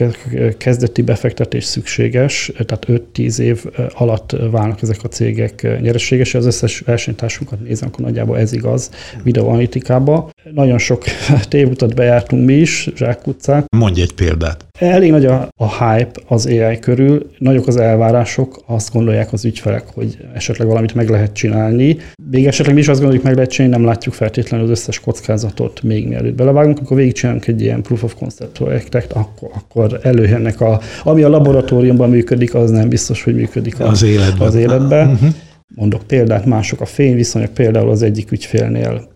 kezdeti 0.57 1.01
befektetés 1.01 1.63
szükséges, 1.63 2.51
tehát 2.65 3.01
5-10 3.15 3.37
év 3.37 3.63
alatt 3.93 4.35
válnak 4.51 4.81
ezek 4.81 5.03
a 5.03 5.07
cégek 5.07 5.79
nyereséges. 5.81 6.33
Az 6.33 6.45
összes 6.45 6.79
versenytársunkat 6.79 7.59
nézem, 7.59 7.87
akkor 7.87 8.05
nagyjából 8.05 8.37
ez 8.37 8.53
igaz 8.53 8.89
videoanalitikába. 9.23 10.29
Nagyon 10.53 10.77
sok 10.77 11.03
tévutat 11.49 11.95
bejártunk 11.95 12.45
mi 12.45 12.53
is, 12.53 12.89
zsákutcát. 12.95 13.65
Mondj 13.75 14.01
egy 14.01 14.13
példát. 14.13 14.70
Elég 14.81 15.11
nagy 15.11 15.25
a, 15.25 15.47
a 15.55 15.85
hype 15.85 16.11
az 16.27 16.45
AI 16.45 16.79
körül, 16.79 17.29
nagyok 17.37 17.67
az 17.67 17.77
elvárások, 17.77 18.63
azt 18.65 18.93
gondolják 18.93 19.33
az 19.33 19.45
ügyfelek, 19.45 19.83
hogy 19.93 20.17
esetleg 20.33 20.67
valamit 20.67 20.93
meg 20.93 21.09
lehet 21.09 21.33
csinálni. 21.33 21.97
Még 22.31 22.47
esetleg 22.47 22.75
mi 22.75 22.81
is 22.81 22.87
azt 22.87 22.99
gondoljuk, 22.99 23.25
meg 23.25 23.35
lehet 23.35 23.49
csinálni, 23.49 23.75
nem 23.75 23.85
látjuk 23.85 24.13
feltétlenül 24.13 24.65
az 24.65 24.71
összes 24.71 24.99
kockázatot 24.99 25.81
még 25.83 26.07
mielőtt 26.07 26.35
belevágunk, 26.35 26.79
akkor 26.79 26.97
végigcsinálunk 26.97 27.47
egy 27.47 27.61
ilyen 27.61 27.81
proof 27.81 28.03
of 28.03 28.15
concept 28.15 28.57
projektet, 28.57 29.11
akkor, 29.11 29.49
akkor 29.53 29.99
előjönnek 30.03 30.61
a, 30.61 30.79
ami 31.03 31.23
a 31.23 31.29
laboratóriumban 31.29 32.09
működik, 32.09 32.55
az 32.55 32.69
nem 32.69 32.89
biztos, 32.89 33.23
hogy 33.23 33.35
működik 33.35 33.79
a, 33.79 33.87
az 33.87 34.03
életben. 34.03 34.47
Az 34.47 34.55
életben. 34.55 35.09
Uh-huh. 35.09 35.29
Mondok 35.75 36.03
példát, 36.03 36.45
mások 36.45 36.81
a 36.81 36.85
fényviszonyok, 36.85 37.53
például 37.53 37.89
az 37.89 38.01
egyik 38.01 38.31
ügyfélnél 38.31 39.10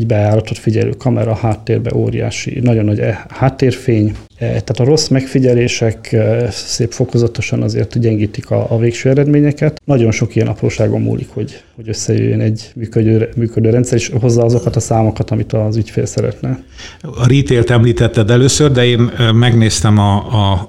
egy 0.00 0.06
beállított 0.06 0.58
figyelő 0.58 0.90
kamera 0.98 1.34
háttérbe 1.34 1.94
óriási, 1.94 2.60
nagyon 2.60 2.84
nagy 2.84 2.98
eh, 2.98 3.18
háttérfény, 3.28 4.06
eh, 4.06 4.48
tehát 4.48 4.80
a 4.80 4.84
rossz 4.84 5.08
megfigyelések 5.08 6.12
eh, 6.12 6.50
szép 6.50 6.92
fokozatosan 6.92 7.62
azért 7.62 8.00
gyengítik 8.00 8.50
a, 8.50 8.66
a 8.70 8.78
végső 8.78 9.08
eredményeket. 9.08 9.80
Nagyon 9.84 10.10
sok 10.10 10.34
ilyen 10.36 10.48
apróságon 10.48 11.00
múlik, 11.00 11.28
hogy, 11.28 11.62
hogy 11.74 11.88
összejöjjön 11.88 12.40
egy 12.40 12.70
működő, 12.74 13.28
működő 13.36 13.70
rendszer, 13.70 13.98
és 13.98 14.12
hozza 14.20 14.44
azokat 14.44 14.76
a 14.76 14.80
számokat, 14.80 15.30
amit 15.30 15.52
az 15.52 15.76
ügyfél 15.76 16.06
szeretne. 16.06 16.62
A 17.00 17.26
retail 17.28 17.64
említetted 17.66 18.30
először, 18.30 18.70
de 18.70 18.84
én 18.84 19.10
megnéztem 19.34 19.98
a, 19.98 20.16
a 20.16 20.68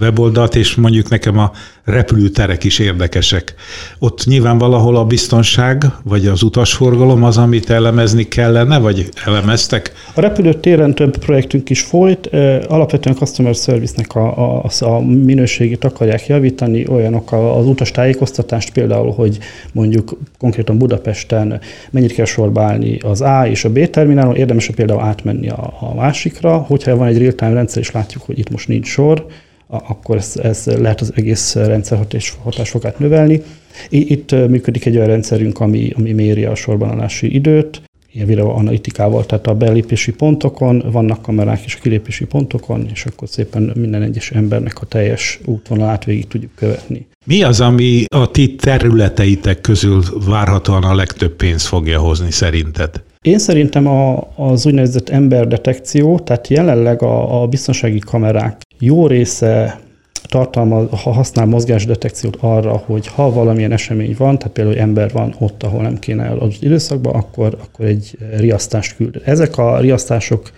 weboldalt, 0.00 0.54
és 0.54 0.74
mondjuk 0.74 1.08
nekem 1.08 1.38
a 1.38 1.52
repülőterek 1.84 2.64
is 2.64 2.78
érdekesek. 2.78 3.54
Ott 3.98 4.24
nyilván 4.24 4.58
valahol 4.58 4.96
a 4.96 5.04
biztonság, 5.04 5.84
vagy 6.04 6.26
az 6.26 6.42
utasforgalom 6.42 7.24
az, 7.24 7.36
amit 7.36 7.70
elemezni 7.70 8.28
kellene, 8.28 8.78
vagy 8.78 9.08
elemeztek? 9.24 9.92
A 10.14 10.20
repülőtéren 10.20 10.94
több 10.94 11.18
projektünk 11.18 11.70
is 11.70 11.80
folyt. 11.80 12.26
Alapvetően 12.68 13.16
customer 13.16 13.54
service-nek 13.54 14.14
a, 14.14 14.62
a, 14.62 14.70
a 14.80 15.00
minőségét 15.00 15.84
akarják 15.84 16.26
javítani, 16.26 16.86
olyanok 16.88 17.32
az 17.32 17.66
utas 17.66 17.90
tájékoztatást 17.90 18.72
például, 18.72 19.12
hogy 19.12 19.38
mondjuk 19.72 20.18
konkrétan 20.38 20.78
Budapesten 20.78 21.60
mennyit 21.90 22.12
kell 22.12 22.24
sorba 22.24 22.62
állni 22.62 22.98
az 22.98 23.20
A 23.20 23.46
és 23.46 23.64
a 23.64 23.70
B 23.70 23.90
terminálon, 23.90 24.36
érdemes 24.36 24.70
például 24.74 25.00
átmenni 25.00 25.48
a, 25.48 25.74
a 25.80 25.94
másikra, 25.94 26.56
hogyha 26.56 26.96
van 26.96 27.06
egy 27.06 27.18
real-time 27.18 27.52
rendszer, 27.52 27.82
és 27.82 27.90
látjuk, 27.90 28.22
hogy 28.22 28.38
itt 28.38 28.50
most 28.50 28.68
nincs 28.68 28.86
sor, 28.86 29.26
akkor 29.70 30.16
ez, 30.16 30.36
ez 30.42 30.66
lehet 30.66 31.00
az 31.00 31.12
egész 31.14 31.54
rendszer 31.54 32.06
hatásfokát 32.42 32.98
növelni. 32.98 33.42
Itt 33.88 34.30
működik 34.30 34.86
egy 34.86 34.96
olyan 34.96 35.08
rendszerünk, 35.08 35.60
ami, 35.60 35.92
ami 35.96 36.12
méri 36.12 36.44
a 36.44 36.54
sorbanálási 36.54 37.34
időt, 37.34 37.82
ilyen 38.12 38.26
videoanalitikával, 38.26 39.26
tehát 39.26 39.46
a 39.46 39.54
belépési 39.54 40.12
pontokon 40.12 40.82
vannak 40.92 41.22
kamerák 41.22 41.64
és 41.64 41.74
a 41.74 41.78
kilépési 41.82 42.24
pontokon, 42.24 42.88
és 42.92 43.04
akkor 43.04 43.28
szépen 43.28 43.72
minden 43.74 44.02
egyes 44.02 44.30
embernek 44.30 44.80
a 44.80 44.86
teljes 44.86 45.40
útvonalát 45.44 46.04
végig 46.04 46.26
tudjuk 46.26 46.50
követni. 46.54 47.06
Mi 47.26 47.42
az, 47.42 47.60
ami 47.60 48.04
a 48.08 48.30
ti 48.30 48.54
területeitek 48.54 49.60
közül 49.60 50.02
várhatóan 50.26 50.82
a 50.82 50.94
legtöbb 50.94 51.36
pénzt 51.36 51.66
fogja 51.66 52.00
hozni 52.00 52.30
szerinted? 52.30 53.02
Én 53.22 53.38
szerintem 53.38 53.86
a, 53.86 54.28
az 54.36 54.66
úgynevezett 54.66 55.08
emberdetekció, 55.08 56.18
tehát 56.18 56.48
jelenleg 56.48 57.02
a, 57.02 57.42
a 57.42 57.46
biztonsági 57.46 57.98
kamerák 57.98 58.60
jó 58.80 59.06
része 59.06 59.80
tartalmaz, 60.28 60.86
ha 61.02 61.12
használ 61.12 61.46
mozgásdetekciót 61.46 62.36
arra, 62.40 62.76
hogy 62.76 63.06
ha 63.06 63.32
valamilyen 63.32 63.72
esemény 63.72 64.14
van, 64.18 64.38
tehát 64.38 64.52
például, 64.52 64.78
ember 64.78 65.12
van 65.12 65.34
ott, 65.38 65.62
ahol 65.62 65.82
nem 65.82 65.98
kéne 65.98 66.28
adott 66.28 66.62
időszakban, 66.62 67.14
akkor, 67.14 67.58
akkor 67.62 67.86
egy 67.86 68.18
riasztást 68.36 68.96
küld. 68.96 69.22
Ezek 69.24 69.58
a 69.58 69.78
riasztások 69.78 70.50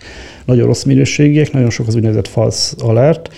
nagyon 0.45 0.65
rossz 0.65 0.83
minőségiek, 0.83 1.51
nagyon 1.51 1.69
sok 1.69 1.87
az 1.87 1.95
úgynevezett 1.95 2.27
false 2.27 2.75
alert, 2.79 3.29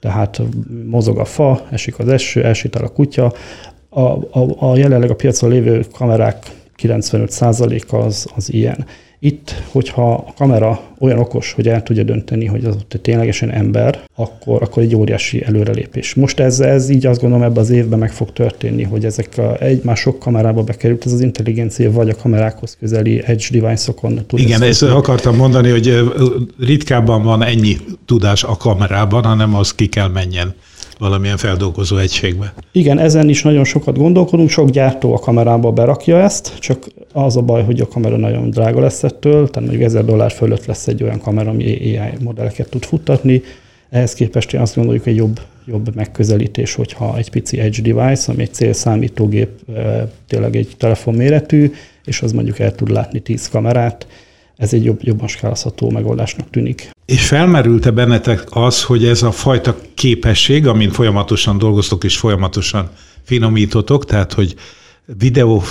tehát 0.00 0.42
mozog 0.86 1.18
a 1.18 1.24
fa, 1.24 1.66
esik 1.70 1.98
az 1.98 2.08
eső, 2.08 2.44
elsétál 2.44 2.84
a 2.84 2.88
kutya. 2.88 3.32
A, 3.88 4.00
a, 4.00 4.70
a 4.70 4.76
jelenleg 4.76 5.10
a 5.10 5.14
piacon 5.14 5.50
lévő 5.50 5.84
kamerák 5.92 6.46
95%-a 6.82 7.96
az, 7.96 8.26
az 8.36 8.52
ilyen. 8.52 8.86
Itt, 9.24 9.62
hogyha 9.70 10.14
a 10.14 10.32
kamera 10.36 10.80
olyan 10.98 11.18
okos, 11.18 11.52
hogy 11.52 11.68
el 11.68 11.82
tudja 11.82 12.02
dönteni, 12.02 12.46
hogy 12.46 12.64
az 12.64 12.74
ott 12.74 12.98
ténylegesen 13.02 13.50
ember, 13.50 14.00
akkor, 14.14 14.62
akkor 14.62 14.82
egy 14.82 14.94
óriási 14.94 15.44
előrelépés. 15.44 16.14
Most 16.14 16.40
ez, 16.40 16.60
ez 16.60 16.88
így 16.88 17.06
azt 17.06 17.20
gondolom 17.20 17.44
ebben 17.44 17.62
az 17.62 17.70
évben 17.70 17.98
meg 17.98 18.12
fog 18.12 18.32
történni, 18.32 18.82
hogy 18.82 19.04
ezek 19.04 19.38
a, 19.38 19.62
egymás 19.62 20.00
sok 20.00 20.18
kamerába 20.18 20.62
bekerült 20.62 21.06
ez 21.06 21.12
az 21.12 21.20
intelligencia, 21.20 21.90
vagy 21.90 22.08
a 22.08 22.16
kamerákhoz 22.16 22.76
közeli 22.80 23.22
edge 23.24 23.44
device-okon 23.50 24.20
tud. 24.26 24.38
Igen, 24.38 24.62
ezt 24.62 24.82
akartam 24.82 25.36
mondani, 25.36 25.70
hogy 25.70 26.12
ritkábban 26.60 27.22
van 27.22 27.42
ennyi 27.42 27.76
tudás 28.06 28.44
a 28.44 28.56
kamerában, 28.56 29.24
hanem 29.24 29.54
az 29.54 29.74
ki 29.74 29.86
kell 29.86 30.08
menjen 30.08 30.54
valamilyen 31.02 31.36
feldolgozó 31.36 31.96
egységbe. 31.96 32.52
Igen, 32.72 32.98
ezen 32.98 33.28
is 33.28 33.42
nagyon 33.42 33.64
sokat 33.64 33.98
gondolkodunk, 33.98 34.50
sok 34.50 34.70
gyártó 34.70 35.14
a 35.14 35.18
kamerába 35.18 35.72
berakja 35.72 36.20
ezt, 36.20 36.58
csak 36.58 36.86
az 37.12 37.36
a 37.36 37.40
baj, 37.40 37.64
hogy 37.64 37.80
a 37.80 37.88
kamera 37.88 38.16
nagyon 38.16 38.50
drága 38.50 38.80
lesz 38.80 39.02
ettől, 39.02 39.50
tehát 39.50 39.68
mondjuk 39.68 39.82
1000 39.82 40.04
dollár 40.04 40.30
fölött 40.30 40.66
lesz 40.66 40.88
egy 40.88 41.02
olyan 41.02 41.20
kamera, 41.20 41.50
ami 41.50 41.64
AI 41.64 42.00
modelleket 42.20 42.68
tud 42.68 42.84
futtatni. 42.84 43.42
Ehhez 43.90 44.14
képest 44.14 44.54
én 44.54 44.60
azt 44.60 44.74
gondoljuk, 44.74 45.04
hogy 45.04 45.16
jobb, 45.16 45.40
jobb 45.66 45.94
megközelítés, 45.94 46.74
hogyha 46.74 47.16
egy 47.16 47.30
pici 47.30 47.60
edge 47.60 47.92
device, 47.92 48.32
ami 48.32 48.42
egy 48.42 48.54
célszámítógép, 48.54 49.48
tényleg 50.28 50.56
egy 50.56 50.74
telefon 50.78 51.14
méretű, 51.14 51.72
és 52.04 52.22
az 52.22 52.32
mondjuk 52.32 52.58
el 52.58 52.74
tud 52.74 52.90
látni 52.90 53.20
10 53.20 53.48
kamerát, 53.48 54.06
ez 54.56 54.72
egy 54.72 54.84
jobb, 54.84 54.98
jobban 55.02 55.28
skálazható 55.28 55.90
megoldásnak 55.90 56.50
tűnik. 56.50 56.91
És 57.06 57.26
felmerült-e 57.26 57.90
bennetek 57.90 58.44
az, 58.50 58.82
hogy 58.82 59.04
ez 59.04 59.22
a 59.22 59.30
fajta 59.30 59.76
képesség, 59.94 60.66
amin 60.66 60.90
folyamatosan 60.90 61.58
dolgoztok 61.58 62.04
és 62.04 62.16
folyamatosan 62.16 62.90
finomítotok, 63.22 64.04
tehát 64.04 64.32
hogy 64.32 64.54
videó 65.18 65.62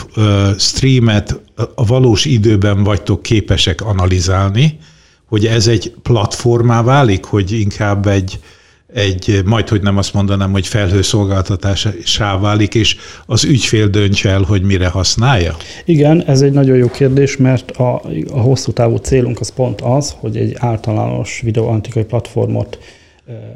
streamet 0.57 1.39
a 1.75 1.85
valós 1.85 2.25
időben 2.25 2.83
vagytok 2.83 3.21
képesek 3.21 3.81
analizálni, 3.81 4.77
hogy 5.25 5.45
ez 5.45 5.67
egy 5.67 5.93
platformá 6.01 6.83
válik, 6.83 7.23
hogy 7.23 7.51
inkább 7.51 8.07
egy, 8.07 8.39
egy, 8.93 9.41
majd 9.45 9.69
hogy 9.69 9.81
nem 9.81 9.97
azt 9.97 10.13
mondanám, 10.13 10.51
hogy 10.51 10.67
felhőszolgáltatásá 10.67 12.39
válik, 12.39 12.75
és 12.75 12.95
az 13.25 13.43
ügyfél 13.43 13.87
döntse 13.87 14.29
el, 14.29 14.41
hogy 14.41 14.61
mire 14.61 14.87
használja? 14.87 15.55
Igen, 15.85 16.23
ez 16.23 16.41
egy 16.41 16.51
nagyon 16.51 16.77
jó 16.77 16.89
kérdés, 16.89 17.37
mert 17.37 17.71
a, 17.71 18.01
a 18.31 18.39
hosszú 18.39 18.71
távú 18.71 18.95
célunk 18.95 19.39
az 19.39 19.49
pont 19.49 19.81
az, 19.81 20.15
hogy 20.19 20.37
egy 20.37 20.55
általános 20.59 21.41
videoantikai 21.43 22.03
platformot 22.03 22.79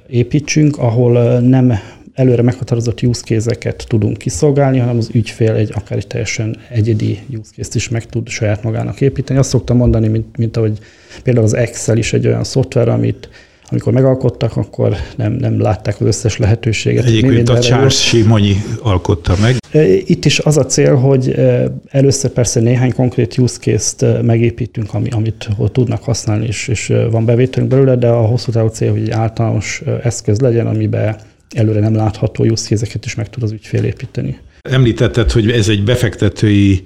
építsünk, 0.07 0.77
ahol 0.77 1.39
nem 1.39 1.79
előre 2.13 2.41
meghatározott 2.41 3.01
use 3.01 3.55
tudunk 3.87 4.17
kiszolgálni, 4.17 4.77
hanem 4.77 4.97
az 4.97 5.09
ügyfél 5.13 5.51
egy 5.51 5.71
akár 5.73 5.97
egy 5.97 6.07
teljesen 6.07 6.57
egyedi 6.69 7.19
use 7.37 7.69
is 7.73 7.89
meg 7.89 8.05
tud 8.05 8.27
saját 8.27 8.63
magának 8.63 9.01
építeni. 9.01 9.39
Azt 9.39 9.49
szoktam 9.49 9.77
mondani, 9.77 10.07
mint, 10.07 10.37
mint 10.37 10.57
ahogy 10.57 10.77
például 11.23 11.45
az 11.45 11.53
Excel 11.53 11.97
is 11.97 12.13
egy 12.13 12.27
olyan 12.27 12.43
szoftver, 12.43 12.89
amit 12.89 13.29
amikor 13.69 13.93
megalkottak, 13.93 14.57
akkor 14.57 14.95
nem, 15.15 15.33
nem 15.33 15.61
látták 15.61 16.01
az 16.01 16.07
összes 16.07 16.37
lehetőséget. 16.37 17.05
Egyébként 17.05 17.49
a 17.49 17.59
Charles 17.59 18.07
Simonyi 18.07 18.55
alkotta 18.81 19.35
meg. 19.41 19.55
Itt 20.05 20.25
is 20.25 20.39
az 20.39 20.57
a 20.57 20.65
cél, 20.65 20.95
hogy 20.95 21.35
először 21.87 22.31
persze 22.31 22.59
néhány 22.59 22.93
konkrét 22.93 23.37
use 23.37 23.57
case-t 23.59 24.21
megépítünk, 24.21 24.93
ami, 24.93 25.09
amit 25.09 25.49
tudnak 25.71 26.03
használni, 26.03 26.45
és, 26.45 26.67
és 26.67 26.93
van 27.11 27.25
bevételünk 27.25 27.71
belőle, 27.71 27.95
de 27.95 28.07
a 28.07 28.21
hosszú 28.21 28.51
távú 28.51 28.67
cél, 28.67 28.91
hogy 28.91 29.01
egy 29.01 29.11
általános 29.11 29.81
eszköz 30.03 30.39
legyen, 30.39 30.67
amiben 30.67 31.15
előre 31.55 31.79
nem 31.79 31.95
látható 31.95 32.43
use 32.43 32.67
case-eket 32.67 33.05
is 33.05 33.15
meg 33.15 33.29
tud 33.29 33.43
az 33.43 33.51
ügyfél 33.51 33.83
építeni. 33.83 34.37
Említetted, 34.61 35.31
hogy 35.31 35.51
ez 35.51 35.67
egy 35.67 35.83
befektetői 35.83 36.83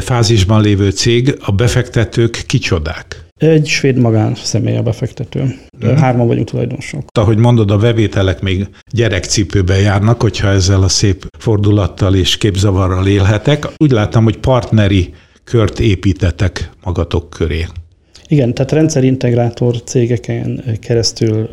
fázisban 0.00 0.62
lévő 0.62 0.90
cég, 0.90 1.36
a 1.40 1.52
befektetők 1.52 2.44
kicsodák? 2.46 3.25
Egy 3.36 3.66
svéd 3.66 3.98
magán 3.98 4.34
személy 4.34 4.76
a 4.76 4.82
befektető. 4.82 5.58
De. 5.78 5.98
Hárman 5.98 6.26
vagyunk 6.26 6.48
tulajdonosok. 6.48 7.02
Ahogy 7.18 7.38
mondod, 7.38 7.70
a 7.70 7.76
bevételek 7.76 8.40
még 8.40 8.66
gyerekcipőben 8.92 9.80
járnak, 9.80 10.22
hogyha 10.22 10.48
ezzel 10.48 10.82
a 10.82 10.88
szép 10.88 11.26
fordulattal 11.38 12.14
és 12.14 12.38
képzavarral 12.38 13.06
élhetek. 13.06 13.66
Úgy 13.76 13.90
láttam, 13.90 14.24
hogy 14.24 14.38
partneri 14.38 15.14
kört 15.44 15.80
építetek 15.80 16.70
magatok 16.84 17.30
köré. 17.30 17.66
Igen, 18.28 18.54
tehát 18.54 18.72
rendszerintegrátor 18.72 19.82
cégeken 19.82 20.64
keresztül 20.80 21.48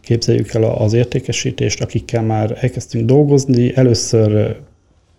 képzeljük 0.00 0.54
el 0.54 0.64
az 0.64 0.92
értékesítést, 0.92 1.80
akikkel 1.80 2.22
már 2.22 2.58
elkezdtünk 2.60 3.04
dolgozni. 3.04 3.76
Először 3.76 4.56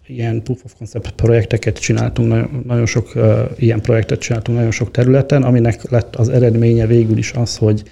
ilyen 0.08 0.44
proof 0.44 0.64
of 0.64 0.74
concept 0.78 1.12
projekteket 1.12 1.80
csináltunk, 1.80 2.64
nagyon, 2.66 2.86
sok 2.86 3.14
ilyen 3.58 3.82
projektet 3.82 4.20
csináltunk 4.20 4.58
nagyon 4.58 4.74
sok 4.74 4.92
területen, 4.92 5.44
aminek 5.44 5.90
lett 5.90 6.16
az 6.16 6.30
eredménye 6.30 6.88
végül 6.88 7.18
is 7.18 7.32
az, 7.32 7.58
hogy 7.58 7.84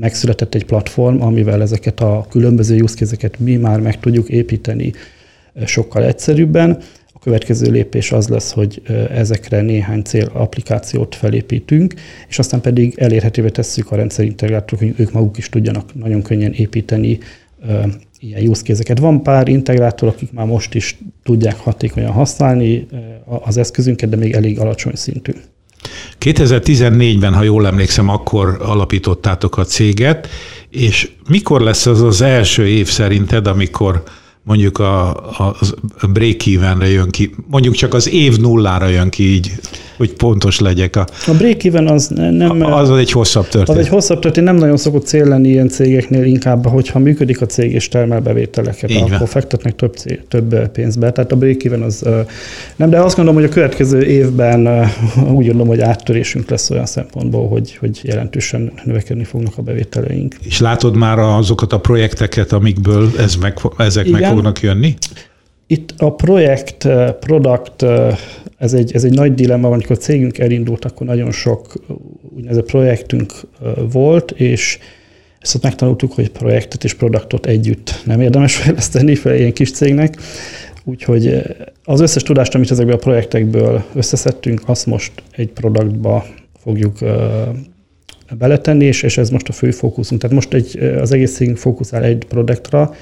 megszületett 0.00 0.54
egy 0.54 0.64
platform, 0.64 1.20
amivel 1.20 1.62
ezeket 1.62 2.00
a 2.00 2.26
különböző 2.30 2.80
use 2.80 3.30
mi 3.38 3.56
már 3.56 3.80
meg 3.80 4.00
tudjuk 4.00 4.28
építeni 4.28 4.92
sokkal 5.64 6.04
egyszerűbben. 6.04 6.78
A 7.12 7.18
következő 7.18 7.70
lépés 7.70 8.12
az 8.12 8.28
lesz, 8.28 8.52
hogy 8.52 8.82
ezekre 9.10 9.60
néhány 9.60 10.02
cél 10.02 10.30
applikációt 10.32 11.14
felépítünk, 11.14 11.94
és 12.28 12.38
aztán 12.38 12.60
pedig 12.60 12.94
elérhetővé 12.96 13.48
tesszük 13.48 13.90
a 13.90 13.96
rendszerintegrátorok, 13.96 14.80
hogy 14.80 14.94
ők 14.96 15.12
maguk 15.12 15.38
is 15.38 15.48
tudjanak 15.48 15.94
nagyon 15.94 16.22
könnyen 16.22 16.52
építeni 16.52 17.18
ilyen 18.18 18.48
use 18.48 18.62
case-eket. 18.62 18.98
Van 18.98 19.22
pár 19.22 19.48
integrátor, 19.48 20.08
akik 20.08 20.32
már 20.32 20.46
most 20.46 20.74
is 20.74 20.98
tudják 21.22 21.58
hatékonyan 21.58 22.12
használni 22.12 22.86
az 23.24 23.56
eszközünket, 23.56 24.08
de 24.08 24.16
még 24.16 24.32
elég 24.32 24.58
alacsony 24.58 24.94
szintű. 24.94 25.32
2014-ben, 26.20 27.34
ha 27.34 27.42
jól 27.42 27.66
emlékszem, 27.66 28.08
akkor 28.08 28.58
alapítottátok 28.62 29.56
a 29.56 29.64
céget, 29.64 30.28
és 30.70 31.10
mikor 31.28 31.60
lesz 31.60 31.86
az 31.86 32.02
az 32.02 32.20
első 32.20 32.68
év 32.68 32.88
szerinted, 32.88 33.46
amikor 33.46 34.02
mondjuk 34.42 34.78
a, 34.78 35.08
a, 35.38 35.56
break-evenre 36.12 36.88
jön 36.88 37.10
ki, 37.10 37.34
mondjuk 37.46 37.74
csak 37.74 37.94
az 37.94 38.08
év 38.08 38.36
nullára 38.36 38.86
jön 38.86 39.08
ki 39.08 39.22
így 39.22 39.52
hogy 40.00 40.12
pontos 40.12 40.60
legyek. 40.60 40.96
A, 40.96 41.06
a 41.26 41.32
break-even 41.38 41.86
az 41.86 42.08
nem... 42.30 42.62
Az 42.62 42.90
egy 42.90 43.10
hosszabb 43.10 43.42
történet. 43.42 43.68
Az 43.68 43.76
egy 43.76 43.88
hosszabb 43.88 44.18
történet, 44.18 44.52
nem 44.52 44.60
nagyon 44.60 44.76
szokott 44.76 45.06
cél 45.06 45.24
lenni 45.24 45.48
ilyen 45.48 45.68
cégeknél, 45.68 46.24
inkább, 46.24 46.66
hogyha 46.66 46.98
működik 46.98 47.40
a 47.40 47.46
cég 47.46 47.72
és 47.72 47.88
termel 47.88 48.20
bevételeket, 48.20 48.90
Így 48.90 48.96
akkor 48.96 49.18
van. 49.18 49.26
fektetnek 49.26 49.76
több, 49.76 49.94
cég, 49.94 50.20
több 50.28 50.68
pénzbe. 50.68 51.12
Tehát 51.12 51.32
a 51.32 51.36
break-even 51.36 51.82
az 51.82 52.04
nem, 52.76 52.90
de 52.90 53.00
azt 53.00 53.16
gondolom, 53.16 53.40
hogy 53.40 53.50
a 53.50 53.52
következő 53.54 54.02
évben 54.02 54.66
úgy 55.38 55.46
gondolom, 55.46 55.66
hogy 55.66 55.80
áttörésünk 55.80 56.50
lesz 56.50 56.70
olyan 56.70 56.86
szempontból, 56.86 57.48
hogy, 57.48 57.76
hogy 57.76 58.00
jelentősen 58.02 58.72
növekedni 58.84 59.24
fognak 59.24 59.52
a 59.56 59.62
bevételeink. 59.62 60.34
És 60.42 60.60
látod 60.60 60.96
már 60.96 61.18
azokat 61.18 61.72
a 61.72 61.78
projekteket, 61.80 62.52
amikből 62.52 63.10
ez 63.18 63.36
meg, 63.36 63.58
ezek 63.76 64.06
Igen. 64.06 64.20
meg 64.20 64.30
fognak 64.30 64.60
jönni? 64.60 64.94
Itt 65.70 65.94
a 65.96 66.12
projekt, 66.12 66.88
product 67.20 67.84
ez 68.58 68.72
egy, 68.72 68.94
ez 68.94 69.04
egy 69.04 69.12
nagy 69.12 69.34
dilemma, 69.34 69.68
amikor 69.68 69.96
a 69.96 70.00
cégünk 70.00 70.38
elindult, 70.38 70.84
akkor 70.84 71.06
nagyon 71.06 71.32
sok 71.32 71.72
úgynevezett 72.34 72.64
projektünk 72.64 73.32
volt, 73.92 74.30
és 74.30 74.78
ezt 75.40 75.54
ott 75.54 75.62
megtanultuk, 75.62 76.12
hogy 76.12 76.30
projektet 76.30 76.84
és 76.84 76.94
produktot 76.94 77.46
együtt 77.46 78.02
nem 78.04 78.20
érdemes 78.20 78.56
fejleszteni 78.56 79.14
fel 79.14 79.36
ilyen 79.36 79.52
kis 79.52 79.72
cégnek. 79.72 80.16
Úgyhogy 80.84 81.42
az 81.84 82.00
összes 82.00 82.22
tudást, 82.22 82.54
amit 82.54 82.70
ezekből 82.70 82.94
a 82.94 82.98
projektekből 82.98 83.84
összeszedtünk, 83.94 84.62
azt 84.66 84.86
most 84.86 85.12
egy 85.30 85.48
produktba 85.48 86.26
fogjuk 86.62 86.98
beletenni, 88.38 88.84
és, 88.84 89.02
és 89.02 89.18
ez 89.18 89.30
most 89.30 89.48
a 89.48 89.52
fő 89.52 89.70
fókuszunk. 89.70 90.20
Tehát 90.20 90.36
most 90.36 90.54
egy, 90.54 90.78
az 90.78 91.12
egész 91.12 91.34
cégünk 91.34 91.56
fókuszál 91.56 92.04
egy 92.04 92.24
produktra, 92.28 92.94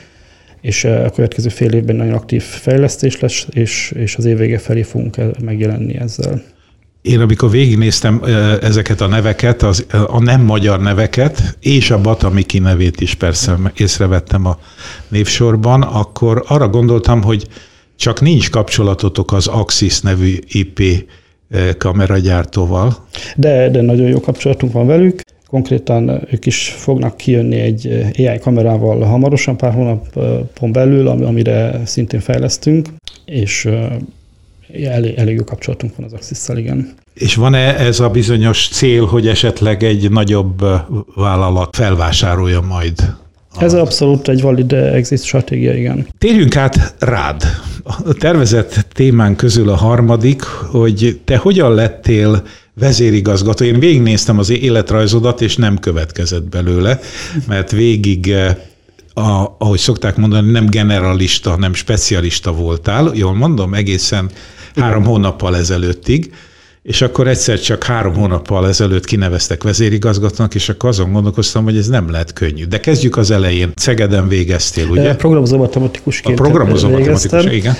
és 0.61 0.85
a 0.85 1.11
következő 1.11 1.49
fél 1.49 1.73
évben 1.73 1.97
nagyon 1.97 2.12
aktív 2.12 2.43
fejlesztés 2.43 3.21
lesz, 3.21 3.47
és, 3.50 3.93
és 3.97 4.17
az 4.17 4.25
év 4.25 4.37
vége 4.37 4.59
felé 4.59 4.83
fogunk 4.83 5.17
megjelenni 5.43 5.99
ezzel. 5.99 6.43
Én 7.03 7.21
amikor 7.21 7.50
végignéztem 7.50 8.23
ezeket 8.61 9.00
a 9.00 9.07
neveket, 9.07 9.62
az, 9.62 9.87
a 10.07 10.23
nem 10.23 10.41
magyar 10.41 10.81
neveket, 10.81 11.57
és 11.61 11.90
a 11.90 12.01
Batamiki 12.01 12.59
nevét 12.59 13.01
is 13.01 13.14
persze 13.14 13.57
észrevettem 13.77 14.47
a 14.47 14.59
névsorban, 15.09 15.83
akkor 15.83 16.44
arra 16.47 16.68
gondoltam, 16.68 17.23
hogy 17.23 17.47
csak 17.97 18.21
nincs 18.21 18.51
kapcsolatotok 18.51 19.33
az 19.33 19.47
Axis 19.47 20.01
nevű 20.01 20.38
IP 20.49 20.83
kameragyártóval. 21.79 22.97
De, 23.37 23.71
de 23.71 23.81
nagyon 23.81 24.09
jó 24.09 24.21
kapcsolatunk 24.21 24.73
van 24.73 24.87
velük. 24.87 25.21
Konkrétan 25.50 26.26
ők 26.30 26.46
is 26.46 26.68
fognak 26.68 27.16
kijönni 27.16 27.56
egy 27.56 28.12
AI 28.16 28.38
kamerával 28.38 29.00
hamarosan, 29.00 29.56
pár 29.56 29.72
hónapon 29.72 30.72
belül, 30.72 31.08
amire 31.08 31.80
szintén 31.84 32.20
fejlesztünk, 32.20 32.88
és 33.24 33.68
elég, 34.84 35.14
elég 35.16 35.37
jó 35.37 35.44
kapcsolatunk 35.44 35.96
van 35.96 36.06
az 36.06 36.12
axis 36.12 36.38
igen. 36.56 36.94
És 37.14 37.34
van-e 37.34 37.78
ez 37.78 38.00
a 38.00 38.08
bizonyos 38.08 38.68
cél, 38.68 39.06
hogy 39.06 39.28
esetleg 39.28 39.82
egy 39.82 40.11
nagyobb 40.11 40.64
vállalat 41.14 41.76
felvásárolja 41.76 42.61
majd 42.61 43.16
ez 43.58 43.74
abszolút 43.74 44.28
egy 44.28 44.40
valid 44.40 44.72
exit 44.72 45.24
stratégia, 45.24 45.74
igen. 45.74 46.06
Térjünk 46.18 46.56
át 46.56 46.94
rád. 46.98 47.42
A 47.84 48.12
tervezett 48.12 48.87
témán 48.92 49.37
közül 49.37 49.68
a 49.68 49.76
harmadik, 49.76 50.42
hogy 50.42 51.20
te 51.24 51.37
hogyan 51.37 51.74
lettél 51.74 52.42
vezérigazgató. 52.79 53.64
Én 53.64 53.79
végignéztem 53.79 54.38
az 54.38 54.51
életrajzodat, 54.51 55.41
és 55.41 55.57
nem 55.57 55.79
következett 55.79 56.49
belőle, 56.49 57.01
mert 57.47 57.71
végig 57.71 58.31
eh, 58.31 58.57
a, 59.14 59.57
ahogy 59.59 59.79
szokták 59.79 60.17
mondani, 60.17 60.51
nem 60.51 60.67
generalista, 60.67 61.57
nem 61.57 61.75
specialista 61.75 62.53
voltál, 62.53 63.11
jól 63.14 63.35
mondom, 63.35 63.75
egészen 63.75 64.31
három 64.75 65.05
hónappal 65.05 65.57
ezelőttig, 65.57 66.33
és 66.83 67.03
akkor 67.03 67.29
egyszer 67.29 67.61
csak 67.61 67.85
három 67.85 68.14
hónappal 68.14 68.69
ezelőtt 68.69 69.05
kineveztek 69.05 69.62
vezérigazgatónak, 69.62 70.55
és 70.55 70.69
akkor 70.69 70.88
azon 70.88 71.12
gondolkoztam, 71.12 71.64
hogy 71.64 71.77
ez 71.77 71.88
nem 71.88 72.11
lehet 72.11 72.33
könnyű. 72.33 72.64
De 72.64 72.81
kezdjük 72.81 73.17
az 73.17 73.31
elején. 73.31 73.73
Szegeden 73.77 74.29
végeztél, 74.29 74.88
ugye? 74.88 75.14
Programozó 75.14 75.57
matematikusként 75.57 76.38
A 76.38 76.43
programozó 76.43 76.88
matematikus, 76.88 77.45
igen. 77.45 77.77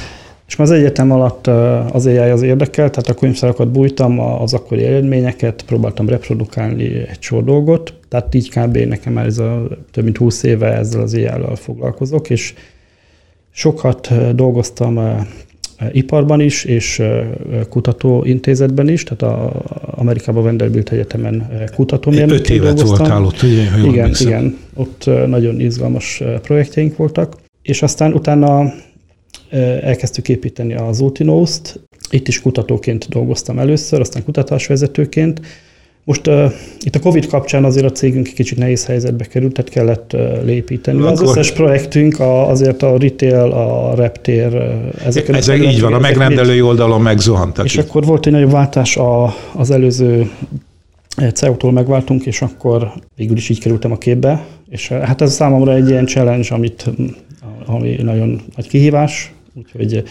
És 0.49 0.57
már 0.57 0.69
az 0.69 0.75
egyetem 0.75 1.11
alatt 1.11 1.47
az 1.93 2.07
AI 2.07 2.17
az 2.17 2.43
érdekel, 2.43 2.91
tehát 2.91 3.09
a 3.09 3.15
könyvszárakat 3.15 3.69
bújtam, 3.69 4.21
az 4.21 4.55
akkori 4.55 4.85
eredményeket, 4.85 5.65
próbáltam 5.67 6.09
reprodukálni 6.09 6.85
egy 6.85 7.17
sor 7.21 7.45
dolgot, 7.45 7.95
tehát 8.09 8.35
így 8.35 8.51
kb. 8.51 8.77
nekem 8.77 9.13
már 9.13 9.27
ez 9.27 9.39
a 9.39 9.69
több 9.91 10.05
mint 10.05 10.17
20 10.17 10.43
éve 10.43 10.73
ezzel 10.73 11.01
az 11.01 11.15
ai 11.15 11.55
foglalkozok, 11.55 12.31
és 12.31 12.55
sokat 13.51 14.13
dolgoztam 14.35 15.27
iparban 15.93 16.41
is, 16.41 16.65
és 16.65 17.03
kutatóintézetben 17.69 18.89
is, 18.89 19.03
tehát 19.03 19.23
a 19.23 19.63
Amerikában 19.91 20.43
Vanderbilt 20.43 20.91
Egyetemen 20.91 21.51
kutatómérnökként 21.75 22.41
Öt 22.41 22.51
évet 22.51 22.75
dolgoztam. 22.75 22.99
voltál 22.99 23.25
ott, 23.25 23.43
ugye? 23.43 23.91
Igen, 23.91 24.15
igen, 24.19 24.59
ott 24.75 25.11
nagyon 25.27 25.61
izgalmas 25.61 26.23
projektjeink 26.43 26.97
voltak. 26.97 27.37
És 27.63 27.83
aztán 27.83 28.13
utána 28.13 28.73
elkezdtük 29.83 30.29
építeni 30.29 30.75
az 30.75 31.01
Ultinost. 31.01 31.81
Itt 32.11 32.29
is 32.29 32.43
kutatóként 32.43 33.09
dolgoztam 33.09 33.59
először, 33.59 34.01
aztán 34.01 34.25
kutatásvezetőként. 34.25 35.41
Most 36.05 36.27
uh, 36.27 36.53
itt 36.81 36.95
a 36.95 36.99
Covid 37.01 37.27
kapcsán 37.27 37.65
azért 37.65 37.87
a 37.87 37.91
cégünk 37.91 38.27
kicsit 38.27 38.59
nehéz 38.59 38.87
helyzetbe 38.87 39.25
került, 39.25 39.53
tehát 39.53 39.71
kellett 39.71 40.13
uh, 40.13 40.45
lépíteni. 40.45 40.99
Akkor... 40.99 41.13
Az 41.13 41.21
összes 41.21 41.53
projektünk, 41.53 42.21
a, 42.21 42.49
azért 42.49 42.83
a 42.83 42.99
retail, 42.99 43.51
a 43.51 43.95
reptér, 43.95 44.55
ezek 45.05 45.29
Ezek 45.29 45.63
így 45.63 45.81
van, 45.81 45.93
a 45.93 45.99
megrendelői 45.99 46.61
oldalon 46.61 47.01
megzuhantak. 47.01 47.65
És 47.65 47.77
így. 47.77 47.85
akkor 47.89 48.05
volt 48.05 48.27
egy 48.27 48.33
nagyobb 48.33 48.51
váltás 48.51 48.97
a, 48.97 49.35
az 49.53 49.71
előző 49.71 50.31
CEO-tól 51.35 51.73
megváltunk, 51.73 52.27
és 52.27 52.43
akkor 52.43 52.93
végül 53.17 53.37
is 53.37 53.49
így 53.49 53.61
kerültem 53.61 53.93
a 53.93 53.99
képbe, 53.99 54.47
és 54.69 54.89
hát 54.89 55.21
ez 55.21 55.33
számomra 55.33 55.75
egy 55.75 55.89
ilyen 55.89 56.07
challenge, 56.07 56.55
amit, 56.55 56.91
ami 57.67 57.97
nagyon 58.03 58.41
nagy 58.57 58.69
kihívás, 58.69 59.33
úgyhogy 59.59 60.03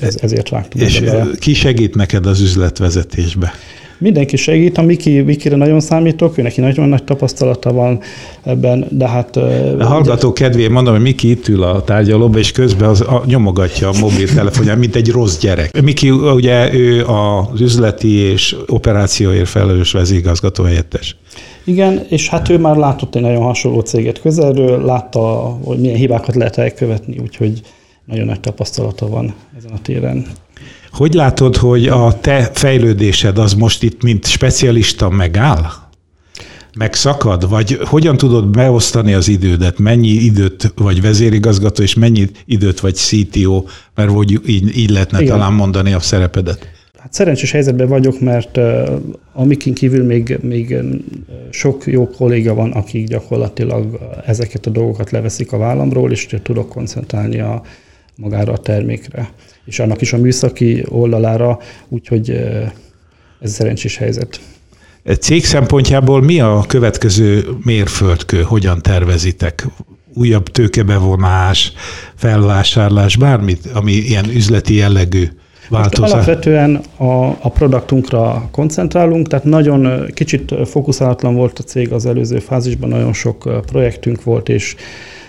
ez, 0.00 0.16
ezért 0.20 0.48
vágtunk. 0.48 0.84
És 0.84 1.00
bele. 1.00 1.26
ki 1.38 1.54
segít 1.54 1.94
neked 1.94 2.26
az 2.26 2.40
üzletvezetésbe? 2.40 3.52
Mindenki 3.98 4.36
segít, 4.36 4.78
a 4.78 4.82
Miki, 4.82 5.20
Mikire 5.20 5.56
nagyon 5.56 5.80
számítok, 5.80 6.38
ő 6.38 6.42
neki 6.42 6.60
nagyon 6.60 6.88
nagy 6.88 7.04
tapasztalata 7.04 7.72
van 7.72 8.00
ebben, 8.42 8.86
de 8.90 9.08
hát... 9.08 9.36
A 9.78 9.84
hallgató 9.84 10.28
ugye... 10.28 10.44
kedvéért 10.44 10.70
mondom, 10.70 10.94
hogy 10.94 11.02
Miki 11.02 11.30
itt 11.30 11.48
ül 11.48 11.62
a 11.62 11.82
tárgyalóba, 11.82 12.38
és 12.38 12.52
közben 12.52 12.88
az, 12.88 13.00
a, 13.00 13.22
nyomogatja 13.26 13.88
a 13.88 13.98
mobiltelefonját, 14.00 14.78
mint 14.78 14.96
egy 14.96 15.10
rossz 15.10 15.38
gyerek. 15.38 15.82
Miki 15.82 16.10
ugye 16.10 16.74
ő 16.74 17.04
az 17.04 17.60
üzleti 17.60 18.12
és 18.12 18.56
operációért 18.66 19.48
felelős 19.48 19.92
vezigazgató 19.92 20.64
helyettes. 20.64 21.16
Igen, 21.64 22.06
és 22.08 22.28
hát 22.28 22.48
ő 22.48 22.58
már 22.58 22.76
látott 22.76 23.14
egy 23.14 23.22
nagyon 23.22 23.42
hasonló 23.42 23.80
céget 23.80 24.20
közelről, 24.20 24.84
látta, 24.84 25.20
hogy 25.64 25.78
milyen 25.78 25.96
hibákat 25.96 26.34
lehet 26.34 26.58
elkövetni, 26.58 27.18
úgyhogy 27.18 27.60
nagyon 28.04 28.26
nagy 28.26 28.40
tapasztalata 28.40 29.08
van 29.08 29.34
ezen 29.56 29.70
a 29.70 29.82
téren. 29.82 30.26
Hogy 30.90 31.14
látod, 31.14 31.56
hogy 31.56 31.86
a 31.86 32.18
te 32.20 32.50
fejlődésed 32.54 33.38
az 33.38 33.54
most 33.54 33.82
itt, 33.82 34.02
mint 34.02 34.26
specialista 34.26 35.08
megáll? 35.08 35.64
Megszakad? 36.78 37.48
Vagy 37.48 37.78
hogyan 37.84 38.16
tudod 38.16 38.48
beosztani 38.48 39.14
az 39.14 39.28
idődet? 39.28 39.78
Mennyi 39.78 40.08
időt 40.08 40.72
vagy 40.76 41.00
vezérigazgató, 41.00 41.82
és 41.82 41.94
mennyi 41.94 42.26
időt 42.44 42.80
vagy 42.80 42.94
CTO, 42.94 43.64
mert 43.94 44.10
hogy 44.10 44.40
így, 44.46 44.76
így 44.76 44.90
lehetne 44.90 45.20
Igen. 45.20 45.32
talán 45.32 45.52
mondani 45.52 45.92
a 45.92 46.00
szerepedet? 46.00 46.68
Hát 46.98 47.12
szerencsés 47.12 47.50
helyzetben 47.50 47.88
vagyok, 47.88 48.20
mert 48.20 48.58
amikin 49.32 49.74
kívül 49.74 50.04
még, 50.04 50.38
még 50.42 50.76
sok 51.50 51.86
jó 51.86 52.08
kolléga 52.08 52.54
van, 52.54 52.72
akik 52.72 53.08
gyakorlatilag 53.08 53.98
ezeket 54.26 54.66
a 54.66 54.70
dolgokat 54.70 55.10
leveszik 55.10 55.52
a 55.52 55.58
vállamról, 55.58 56.10
és 56.10 56.36
tudok 56.42 56.68
koncentrálni 56.68 57.40
a, 57.40 57.62
magára 58.16 58.52
a 58.52 58.58
termékre. 58.58 59.30
És 59.64 59.78
annak 59.78 60.00
is 60.00 60.12
a 60.12 60.18
műszaki 60.18 60.84
oldalára, 60.88 61.58
úgyhogy 61.88 62.30
ez 63.40 63.52
szerencsés 63.52 63.96
helyzet. 63.96 64.40
Cég 65.20 65.44
szempontjából 65.44 66.22
mi 66.22 66.40
a 66.40 66.64
következő 66.66 67.44
mérföldkő, 67.64 68.42
hogyan 68.42 68.82
tervezitek? 68.82 69.66
Újabb 70.14 70.48
tőkebevonás, 70.48 71.72
felvásárlás, 72.14 73.16
bármit, 73.16 73.66
ami 73.74 73.92
ilyen 73.92 74.24
üzleti 74.30 74.74
jellegű 74.74 75.28
változás? 75.68 76.12
alapvetően 76.12 76.80
a, 76.96 77.26
a 77.26 77.50
produktunkra 77.54 78.48
koncentrálunk, 78.50 79.28
tehát 79.28 79.44
nagyon 79.44 80.06
kicsit 80.14 80.54
fókuszálatlan 80.64 81.34
volt 81.34 81.58
a 81.58 81.62
cég 81.62 81.92
az 81.92 82.06
előző 82.06 82.38
fázisban, 82.38 82.88
nagyon 82.88 83.12
sok 83.12 83.62
projektünk 83.66 84.22
volt, 84.22 84.48
és 84.48 84.74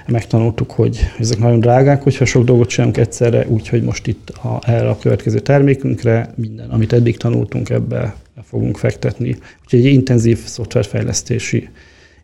megtanultuk, 0.07 0.71
hogy 0.71 0.99
ezek 1.19 1.37
nagyon 1.37 1.59
drágák, 1.59 2.03
hogyha 2.03 2.25
sok 2.25 2.43
dolgot 2.43 2.69
csinálunk 2.69 2.97
egyszerre, 2.97 3.45
úgyhogy 3.47 3.83
most 3.83 4.07
itt 4.07 4.29
a, 4.29 4.59
erre 4.61 4.89
a 4.89 4.97
következő 4.97 5.39
termékünkre 5.39 6.33
minden, 6.35 6.69
amit 6.69 6.93
eddig 6.93 7.17
tanultunk, 7.17 7.69
ebbe 7.69 8.15
fogunk 8.43 8.77
fektetni. 8.77 9.37
Úgyhogy 9.63 9.85
egy 9.85 9.93
intenzív 9.93 10.37
szoftverfejlesztési 10.37 11.69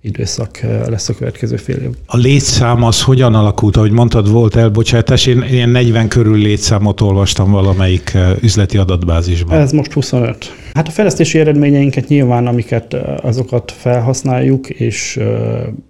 időszak 0.01 0.61
eh, 0.61 0.85
lesz 0.87 1.09
a 1.09 1.13
következő 1.13 1.55
fél 1.55 1.75
év. 1.75 1.89
A 2.05 2.17
létszám 2.17 2.83
az 2.83 3.01
hogyan 3.01 3.35
alakult? 3.35 3.77
Ahogy 3.77 3.91
mondtad, 3.91 4.31
volt 4.31 4.55
elbocsátás. 4.55 5.25
Én 5.25 5.43
ilyen 5.49 5.69
40 5.69 6.07
körül 6.07 6.37
létszámot 6.37 7.01
olvastam 7.01 7.51
valamelyik 7.51 8.13
eh, 8.13 8.31
üzleti 8.41 8.77
adatbázisban. 8.77 9.59
Ez 9.59 9.71
most 9.71 9.93
25. 9.93 10.53
Hát 10.73 10.87
a 10.87 10.91
fejlesztési 10.91 11.39
eredményeinket 11.39 12.07
nyilván, 12.07 12.47
amiket 12.47 12.93
eh, 12.93 13.25
azokat 13.25 13.71
felhasználjuk, 13.71 14.69
és 14.69 15.19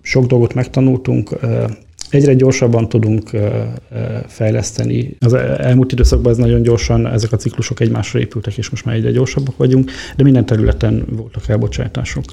sok 0.01 0.25
dolgot 0.25 0.53
megtanultunk, 0.53 1.29
egyre 2.09 2.33
gyorsabban 2.33 2.89
tudunk 2.89 3.29
fejleszteni. 4.27 5.15
Az 5.19 5.33
elmúlt 5.33 5.91
időszakban 5.91 6.31
ez 6.31 6.37
nagyon 6.37 6.61
gyorsan, 6.61 7.07
ezek 7.07 7.31
a 7.31 7.37
ciklusok 7.37 7.79
egymásra 7.79 8.19
épültek, 8.19 8.57
és 8.57 8.69
most 8.69 8.85
már 8.85 8.95
egyre 8.95 9.11
gyorsabbak 9.11 9.57
vagyunk, 9.57 9.91
de 10.15 10.23
minden 10.23 10.45
területen 10.45 11.05
voltak 11.09 11.47
elbocsátások. 11.47 12.23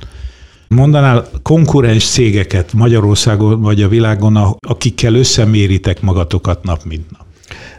Mondanál 0.68 1.28
konkurens 1.42 2.08
cégeket 2.10 2.72
Magyarországon 2.72 3.60
vagy 3.60 3.82
a 3.82 3.88
világon, 3.88 4.36
akikkel 4.60 5.14
összeméritek 5.14 6.00
magatokat 6.02 6.64
nap 6.64 6.84
mint 6.84 7.10
nap? 7.10 7.26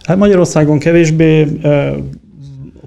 Hát 0.03 0.17
Magyarországon 0.17 0.79
kevésbé, 0.79 1.47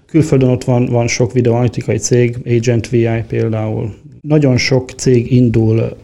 külföldön 0.07 0.49
ott 0.49 0.65
van, 0.65 0.87
van 0.87 1.09
sok 1.09 1.33
videoanalitikai 1.33 1.97
cég, 1.97 2.37
Agent 2.47 2.89
VI 2.89 3.09
például. 3.29 3.95
Nagyon 4.21 4.57
sok 4.57 4.91
cég 4.91 5.33
indul, 5.33 5.97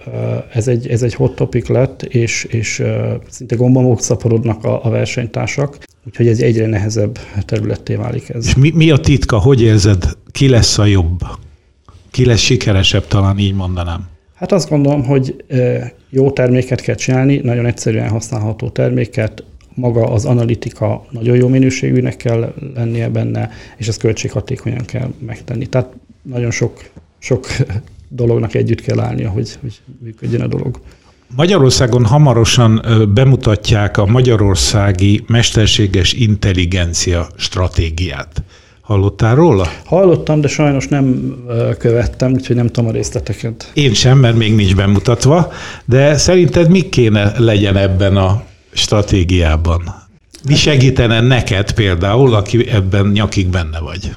ez 0.52 0.68
egy, 0.68 0.86
ez 0.86 1.02
egy 1.02 1.14
hot 1.14 1.34
topic 1.34 1.68
lett, 1.68 2.02
és, 2.02 2.44
és 2.44 2.82
szinte 3.28 3.56
gombamok 3.56 4.00
szaporodnak 4.00 4.64
a, 4.64 4.84
a 4.84 4.90
versenytársak, 4.90 5.78
úgyhogy 6.06 6.28
ez 6.28 6.40
egyre 6.40 6.66
nehezebb 6.66 7.18
területté 7.44 7.94
válik 7.94 8.28
ez. 8.28 8.46
És 8.46 8.54
mi, 8.54 8.70
mi 8.74 8.90
a 8.90 8.96
titka, 8.96 9.38
hogy 9.38 9.62
érzed, 9.62 10.04
ki 10.30 10.48
lesz 10.48 10.78
a 10.78 10.84
jobb? 10.84 11.20
Ki 12.18 12.24
lesz 12.24 12.40
sikeresebb, 12.40 13.06
talán 13.06 13.38
így 13.38 13.54
mondanám? 13.54 14.08
Hát 14.34 14.52
azt 14.52 14.68
gondolom, 14.68 15.04
hogy 15.04 15.44
jó 16.10 16.30
terméket 16.30 16.80
kell 16.80 16.94
csinálni, 16.94 17.36
nagyon 17.36 17.66
egyszerűen 17.66 18.08
használható 18.08 18.68
terméket, 18.68 19.44
maga 19.74 20.12
az 20.12 20.24
analitika 20.24 21.06
nagyon 21.10 21.36
jó 21.36 21.48
minőségűnek 21.48 22.16
kell 22.16 22.54
lennie 22.74 23.08
benne, 23.08 23.50
és 23.76 23.88
ezt 23.88 24.00
költséghatékonyan 24.00 24.84
kell 24.84 25.08
megtenni. 25.18 25.66
Tehát 25.66 25.92
nagyon 26.22 26.50
sok, 26.50 26.90
sok 27.18 27.46
dolognak 28.08 28.54
együtt 28.54 28.80
kell 28.80 29.00
állnia, 29.00 29.30
hogy, 29.30 29.58
hogy 29.60 29.80
működjön 30.02 30.40
a 30.40 30.46
dolog. 30.46 30.80
Magyarországon 31.36 32.04
hamarosan 32.04 32.82
bemutatják 33.14 33.96
a 33.96 34.06
magyarországi 34.06 35.24
mesterséges 35.26 36.12
intelligencia 36.12 37.26
stratégiát. 37.36 38.42
Hallottál 38.88 39.34
róla? 39.34 39.66
Hallottam, 39.84 40.40
de 40.40 40.48
sajnos 40.48 40.88
nem 40.88 41.36
követtem, 41.78 42.32
úgyhogy 42.32 42.56
nem 42.56 42.66
tudom 42.66 42.90
a 42.90 42.92
részleteket. 42.92 43.70
Én 43.74 43.94
sem, 43.94 44.18
mert 44.18 44.36
még 44.36 44.54
nincs 44.54 44.74
bemutatva, 44.74 45.52
de 45.84 46.16
szerinted 46.16 46.70
mi 46.70 46.88
kéne 46.88 47.32
legyen 47.38 47.76
ebben 47.76 48.16
a 48.16 48.42
stratégiában? 48.72 49.82
Mi 50.48 50.54
segítene 50.54 51.20
neked 51.20 51.72
például, 51.72 52.34
aki 52.34 52.68
ebben 52.68 53.06
nyakig 53.06 53.48
benne 53.48 53.78
vagy? 53.78 54.16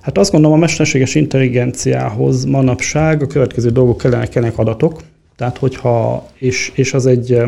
Hát 0.00 0.18
azt 0.18 0.30
gondolom, 0.30 0.56
a 0.56 0.60
mesterséges 0.60 1.14
intelligenciához 1.14 2.44
manapság 2.44 3.22
a 3.22 3.26
következő 3.26 3.70
dolgok 3.70 3.98
kellene, 3.98 4.26
kellenek 4.26 4.58
adatok, 4.58 5.00
tehát 5.36 5.58
hogyha, 5.58 6.26
és, 6.38 6.72
és 6.74 6.92
az 6.92 7.06
egy 7.06 7.42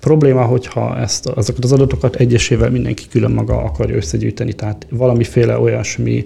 probléma, 0.00 0.42
hogyha 0.42 0.98
ezt, 0.98 1.26
azokat 1.26 1.64
az 1.64 1.72
adatokat 1.72 2.16
egyesével 2.16 2.70
mindenki 2.70 3.04
külön 3.10 3.30
maga 3.30 3.62
akarja 3.62 3.96
összegyűjteni, 3.96 4.52
tehát 4.52 4.86
valamiféle 4.90 5.58
olyasmi 5.58 6.24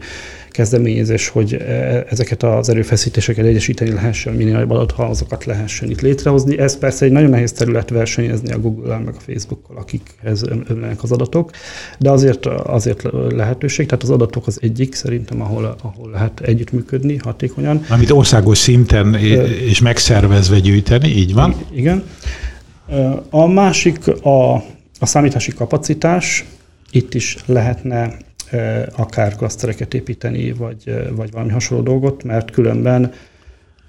kezdeményezés, 0.50 1.28
hogy 1.28 1.54
e, 1.54 2.04
ezeket 2.08 2.42
az 2.42 2.68
erőfeszítéseket 2.68 3.44
egyesíteni 3.44 3.92
lehessen, 3.92 4.34
minél 4.34 4.52
nagyobb 4.52 4.70
adathalmazokat 4.70 5.44
lehessen 5.44 5.90
itt 5.90 6.00
létrehozni. 6.00 6.58
Ez 6.58 6.78
persze 6.78 7.04
egy 7.04 7.12
nagyon 7.12 7.30
nehéz 7.30 7.52
terület 7.52 7.90
versenyezni 7.90 8.52
a 8.52 8.58
Google-el, 8.58 9.00
meg 9.00 9.14
a 9.16 9.20
Facebook-kal, 9.20 9.76
akikhez 9.76 10.42
ömlenek 10.68 11.02
az 11.02 11.12
adatok, 11.12 11.50
de 11.98 12.10
azért, 12.10 12.46
azért 12.46 13.02
lehetőség, 13.30 13.86
tehát 13.86 14.02
az 14.02 14.10
adatok 14.10 14.46
az 14.46 14.58
egyik 14.62 14.94
szerintem, 14.94 15.42
ahol, 15.42 15.76
ahol 15.82 16.10
lehet 16.10 16.40
együttműködni 16.40 17.16
hatékonyan. 17.16 17.84
Amit 17.88 18.10
országos 18.10 18.58
szinten 18.58 19.14
és 19.68 19.80
megszervezve 19.80 20.58
gyűjteni, 20.58 21.08
így 21.08 21.34
van? 21.34 21.54
Igen. 21.72 22.02
A 23.30 23.46
másik 23.46 24.08
a, 24.08 24.54
a 24.98 25.06
számítási 25.06 25.52
kapacitás, 25.52 26.44
itt 26.90 27.14
is 27.14 27.36
lehetne 27.46 28.16
akár 28.96 29.36
klasztereket 29.36 29.94
építeni, 29.94 30.52
vagy, 30.52 30.94
vagy 31.16 31.30
valami 31.30 31.50
hasonló 31.50 31.82
dolgot, 31.82 32.22
mert 32.22 32.50
különben 32.50 33.12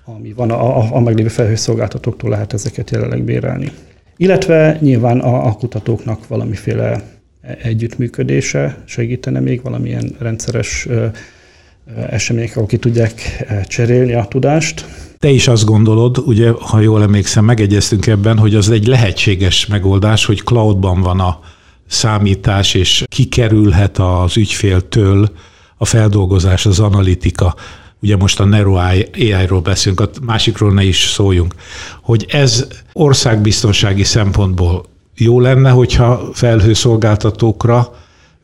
ami 0.05 0.33
van 0.33 0.51
a, 0.51 0.77
a, 0.77 0.95
a 0.95 0.99
meglévő 0.99 1.27
felhőszolgáltatóktól 1.27 2.29
lehet 2.29 2.53
ezeket 2.53 2.89
jelenleg 2.89 3.23
bérelni. 3.23 3.71
Illetve 4.17 4.77
nyilván 4.81 5.19
a, 5.19 5.45
a 5.45 5.53
kutatóknak 5.53 6.27
valamiféle 6.27 7.01
együttműködése 7.61 8.77
segítene 8.85 9.39
még 9.39 9.61
valamilyen 9.61 10.15
rendszeres 10.19 10.87
események, 12.09 12.55
ahol 12.55 12.67
tudják 12.67 13.45
cserélni 13.67 14.13
a 14.13 14.25
tudást. 14.25 14.85
Te 15.21 15.29
is 15.29 15.47
azt 15.47 15.65
gondolod, 15.65 16.17
ugye, 16.17 16.51
ha 16.60 16.79
jól 16.79 17.01
emlékszem, 17.01 17.45
megegyeztünk 17.45 18.07
ebben, 18.07 18.38
hogy 18.38 18.55
az 18.55 18.69
egy 18.69 18.88
lehetséges 18.88 19.65
megoldás, 19.65 20.25
hogy 20.25 20.41
cloudban 20.43 21.01
van 21.01 21.19
a 21.19 21.39
számítás, 21.88 22.73
és 22.73 23.03
kikerülhet 23.07 23.97
az 23.97 24.38
ügyféltől 24.38 25.31
a 25.77 25.86
feldolgozás, 25.86 26.65
az 26.65 26.79
analitika. 26.79 27.55
Ugye 27.99 28.15
most 28.15 28.39
a 28.39 28.45
Nero 28.45 28.73
AI-ról 28.73 29.62
beszélünk, 29.62 29.99
a 29.99 30.10
másikról 30.21 30.73
ne 30.73 30.84
is 30.84 31.10
szóljunk. 31.10 31.55
Hogy 32.01 32.25
ez 32.29 32.67
országbiztonsági 32.93 34.03
szempontból 34.03 34.86
jó 35.15 35.39
lenne, 35.39 35.69
hogyha 35.69 36.29
felhőszolgáltatókra 36.34 37.95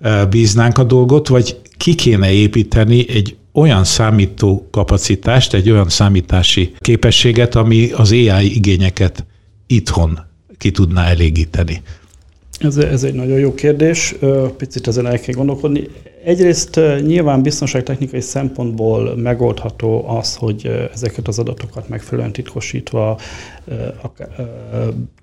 eh, 0.01 0.25
bíznánk 0.25 0.77
a 0.77 0.83
dolgot, 0.83 1.27
vagy 1.27 1.57
ki 1.77 1.95
kéne 1.95 2.31
építeni 2.31 3.09
egy 3.09 3.35
olyan 3.57 3.83
számító 3.83 4.67
kapacitást, 4.71 5.53
egy 5.53 5.69
olyan 5.69 5.89
számítási 5.89 6.73
képességet, 6.79 7.55
ami 7.55 7.91
az 7.91 8.11
AI 8.11 8.55
igényeket 8.55 9.25
itthon 9.67 10.19
ki 10.57 10.71
tudná 10.71 11.07
elégíteni. 11.07 11.81
Ez, 12.59 12.77
ez 12.77 13.03
egy 13.03 13.13
nagyon 13.13 13.39
jó 13.39 13.53
kérdés, 13.53 14.15
picit 14.57 14.87
ezen 14.87 15.05
el 15.05 15.19
kell 15.19 15.35
gondolkodni. 15.35 15.83
Egyrészt 16.23 16.79
nyilván 17.05 17.41
biztonságtechnikai 17.41 18.21
szempontból 18.21 19.15
megoldható 19.15 20.09
az, 20.09 20.35
hogy 20.35 20.89
ezeket 20.93 21.27
az 21.27 21.39
adatokat 21.39 21.89
megfelelően 21.89 22.33
titkosítva 22.33 23.19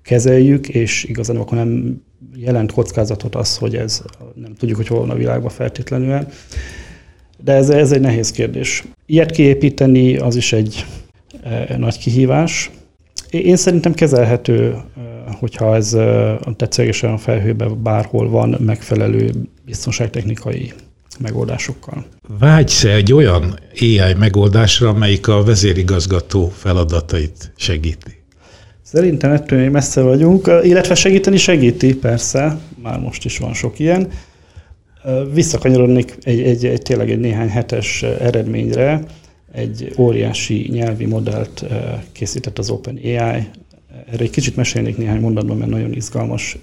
kezeljük, 0.03 0.69
és 0.69 1.03
igazán 1.03 1.35
akkor 1.35 1.57
nem 1.57 2.01
jelent 2.35 2.71
kockázatot 2.71 3.35
az, 3.35 3.57
hogy 3.57 3.75
ez 3.75 4.01
nem 4.35 4.53
tudjuk, 4.53 4.77
hogy 4.77 4.87
hol 4.87 4.99
van 4.99 5.09
a 5.09 5.15
világban 5.15 5.49
feltétlenül. 5.49 6.27
De 7.43 7.53
ez, 7.53 7.69
ez 7.69 7.91
egy 7.91 8.01
nehéz 8.01 8.31
kérdés. 8.31 8.83
Ilyet 9.05 9.31
kiépíteni 9.31 10.17
az 10.17 10.35
is 10.35 10.53
egy 10.53 10.85
e, 11.43 11.77
nagy 11.77 11.97
kihívás. 11.97 12.71
Én 13.29 13.55
szerintem 13.55 13.93
kezelhető, 13.93 14.71
e, 14.71 14.81
hogyha 15.39 15.75
ez 15.75 15.93
e, 15.93 16.39
tetszőlegesen 16.55 17.11
a 17.11 17.17
felhőben 17.17 17.83
bárhol 17.83 18.29
van 18.29 18.57
megfelelő 18.59 19.31
biztonságtechnikai 19.65 20.73
megoldásokkal. 21.19 22.05
Vágysz 22.39 22.83
egy 22.83 23.13
olyan 23.13 23.59
AI 23.79 24.13
megoldásra, 24.17 24.89
amelyik 24.89 25.27
a 25.27 25.43
vezérigazgató 25.43 26.47
feladatait 26.55 27.51
segíti? 27.55 28.23
Szerintem 28.81 29.31
ettől 29.31 29.59
még 29.59 29.69
messze 29.69 30.01
vagyunk, 30.01 30.51
illetve 30.63 30.95
segíteni 30.95 31.37
segíti, 31.37 31.95
persze, 31.95 32.57
már 32.81 32.99
most 32.99 33.25
is 33.25 33.37
van 33.37 33.53
sok 33.53 33.79
ilyen. 33.79 34.07
Visszakanyarodnék 35.33 36.17
egy, 36.23 36.41
egy, 36.41 36.65
egy, 36.65 36.81
tényleg 36.81 37.11
egy 37.11 37.19
néhány 37.19 37.49
hetes 37.49 38.03
eredményre. 38.03 39.03
Egy 39.51 39.93
óriási 39.97 40.69
nyelvi 40.71 41.05
modellt 41.05 41.65
készített 42.11 42.57
az 42.57 42.69
OpenAI. 42.69 43.15
Erre 43.15 44.23
egy 44.23 44.29
kicsit 44.29 44.55
mesélnék 44.55 44.97
néhány 44.97 45.19
mondatban, 45.19 45.57
mert 45.57 45.71
nagyon 45.71 45.93
izgalmas. 45.93 46.57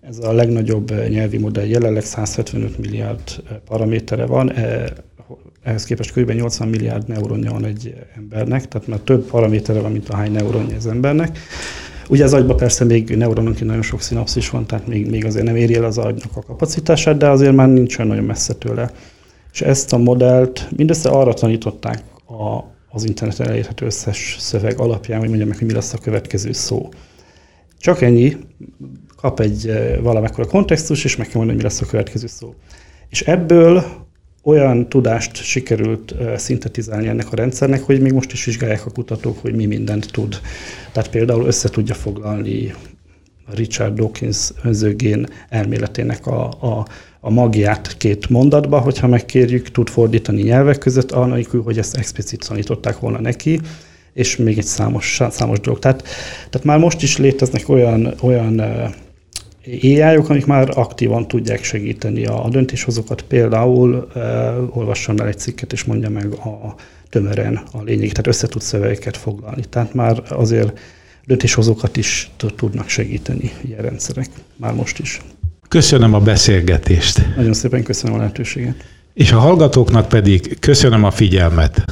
Ez 0.00 0.18
a 0.18 0.32
legnagyobb 0.32 1.08
nyelvi 1.08 1.38
modell 1.38 1.66
jelenleg 1.66 2.04
175 2.04 2.78
milliárd 2.78 3.42
paramétere 3.64 4.26
van 4.26 4.52
ehhez 5.64 5.84
képest 5.84 6.12
kb. 6.12 6.30
80 6.30 6.68
milliárd 6.68 7.08
neuronja 7.08 7.50
van 7.50 7.64
egy 7.64 7.94
embernek, 8.16 8.68
tehát 8.68 8.86
már 8.86 8.98
több 8.98 9.26
paramétere 9.26 9.80
van, 9.80 9.92
mint 9.92 10.08
a 10.08 10.16
hány 10.16 10.32
neuronja 10.32 10.76
az 10.76 10.86
embernek. 10.86 11.38
Ugye 12.08 12.24
az 12.24 12.32
agyban 12.32 12.56
persze 12.56 12.84
még 12.84 13.16
neurononként 13.16 13.66
nagyon 13.66 13.82
sok 13.82 14.00
szinapszis 14.00 14.50
van, 14.50 14.66
tehát 14.66 14.86
még, 14.86 15.10
még 15.10 15.24
azért 15.24 15.44
nem 15.44 15.56
éri 15.56 15.74
el 15.74 15.84
az 15.84 15.98
agynak 15.98 16.36
a 16.36 16.42
kapacitását, 16.42 17.16
de 17.16 17.28
azért 17.28 17.54
már 17.54 17.68
nincs 17.68 17.98
olyan 17.98 18.10
nagyon 18.10 18.24
messze 18.24 18.54
tőle. 18.54 18.90
És 19.52 19.60
ezt 19.60 19.92
a 19.92 19.98
modellt 19.98 20.68
mindössze 20.76 21.08
arra 21.08 21.34
tanították 21.34 22.02
a, 22.26 22.64
az 22.90 23.04
interneten 23.04 23.48
elérhető 23.48 23.86
összes 23.86 24.36
szöveg 24.38 24.78
alapján, 24.78 25.18
hogy 25.18 25.28
mondjam 25.28 25.48
meg, 25.48 25.58
hogy 25.58 25.66
mi 25.66 25.72
lesz 25.72 25.92
a 25.92 25.98
következő 25.98 26.52
szó. 26.52 26.88
Csak 27.78 28.02
ennyi, 28.02 28.36
kap 29.16 29.40
egy 29.40 29.68
eh, 29.68 29.98
valamekkora 30.02 30.46
kontextus, 30.46 31.04
és 31.04 31.16
meg 31.16 31.26
kell 31.26 31.36
mondani, 31.36 31.56
hogy 31.58 31.66
mi 31.66 31.70
lesz 31.70 31.86
a 31.86 31.90
következő 31.90 32.26
szó. 32.26 32.54
És 33.08 33.20
ebből 33.22 33.84
olyan 34.44 34.88
tudást 34.88 35.36
sikerült 35.36 36.14
szintetizálni 36.36 37.06
ennek 37.06 37.32
a 37.32 37.36
rendszernek, 37.36 37.82
hogy 37.82 38.00
még 38.00 38.12
most 38.12 38.32
is 38.32 38.44
vizsgálják 38.44 38.86
a 38.86 38.90
kutatók, 38.90 39.38
hogy 39.38 39.54
mi 39.54 39.66
mindent 39.66 40.10
tud. 40.12 40.40
Tehát 40.92 41.10
például 41.10 41.46
össze 41.46 41.68
tudja 41.68 41.94
foglalni 41.94 42.74
Richard 43.54 43.94
Dawkins 43.94 44.50
önzőgén 44.62 45.26
elméletének 45.48 46.26
a, 46.26 46.44
a, 46.44 46.86
a 47.20 47.30
magját 47.30 47.96
két 47.96 48.28
mondatba, 48.28 48.78
hogyha 48.78 49.06
megkérjük, 49.06 49.70
tud 49.70 49.88
fordítani 49.88 50.42
nyelvek 50.42 50.78
között, 50.78 51.10
anélkül, 51.10 51.62
hogy 51.62 51.78
ezt 51.78 51.96
explicit 51.96 52.46
tanították 52.48 52.98
volna 52.98 53.20
neki, 53.20 53.60
és 54.12 54.36
még 54.36 54.58
egy 54.58 54.64
számos, 54.64 55.20
számos 55.30 55.60
dolog. 55.60 55.78
Tehát, 55.78 56.02
tehát 56.50 56.66
már 56.66 56.78
most 56.78 57.02
is 57.02 57.16
léteznek 57.16 57.68
olyan, 57.68 58.14
olyan 58.20 58.62
ai 59.66 60.00
amik 60.00 60.46
már 60.46 60.70
aktívan 60.74 61.28
tudják 61.28 61.64
segíteni 61.64 62.26
a, 62.26 62.44
a 62.44 62.48
döntéshozókat. 62.48 63.22
Például 63.22 64.08
uh, 64.14 64.76
olvassam 64.76 65.16
el 65.16 65.26
egy 65.26 65.38
cikket, 65.38 65.72
és 65.72 65.84
mondja 65.84 66.10
meg 66.10 66.32
a 66.32 66.74
tömören 67.10 67.62
a 67.72 67.82
lényeg, 67.82 68.08
tehát 68.08 68.26
össze 68.26 68.46
tud 68.46 68.62
szövegeket 68.62 69.16
foglalni. 69.16 69.62
Tehát 69.70 69.94
már 69.94 70.22
azért 70.28 70.78
döntéshozókat 71.26 71.96
is 71.96 72.30
tudnak 72.56 72.88
segíteni 72.88 73.52
ilyen 73.60 73.80
rendszerek, 73.80 74.28
már 74.56 74.74
most 74.74 74.98
is. 74.98 75.20
Köszönöm 75.68 76.14
a 76.14 76.20
beszélgetést. 76.20 77.26
Nagyon 77.36 77.52
szépen 77.52 77.82
köszönöm 77.82 78.14
a 78.14 78.18
lehetőséget. 78.18 78.74
És 79.14 79.32
a 79.32 79.38
hallgatóknak 79.38 80.08
pedig 80.08 80.58
köszönöm 80.60 81.04
a 81.04 81.10
figyelmet. 81.10 81.84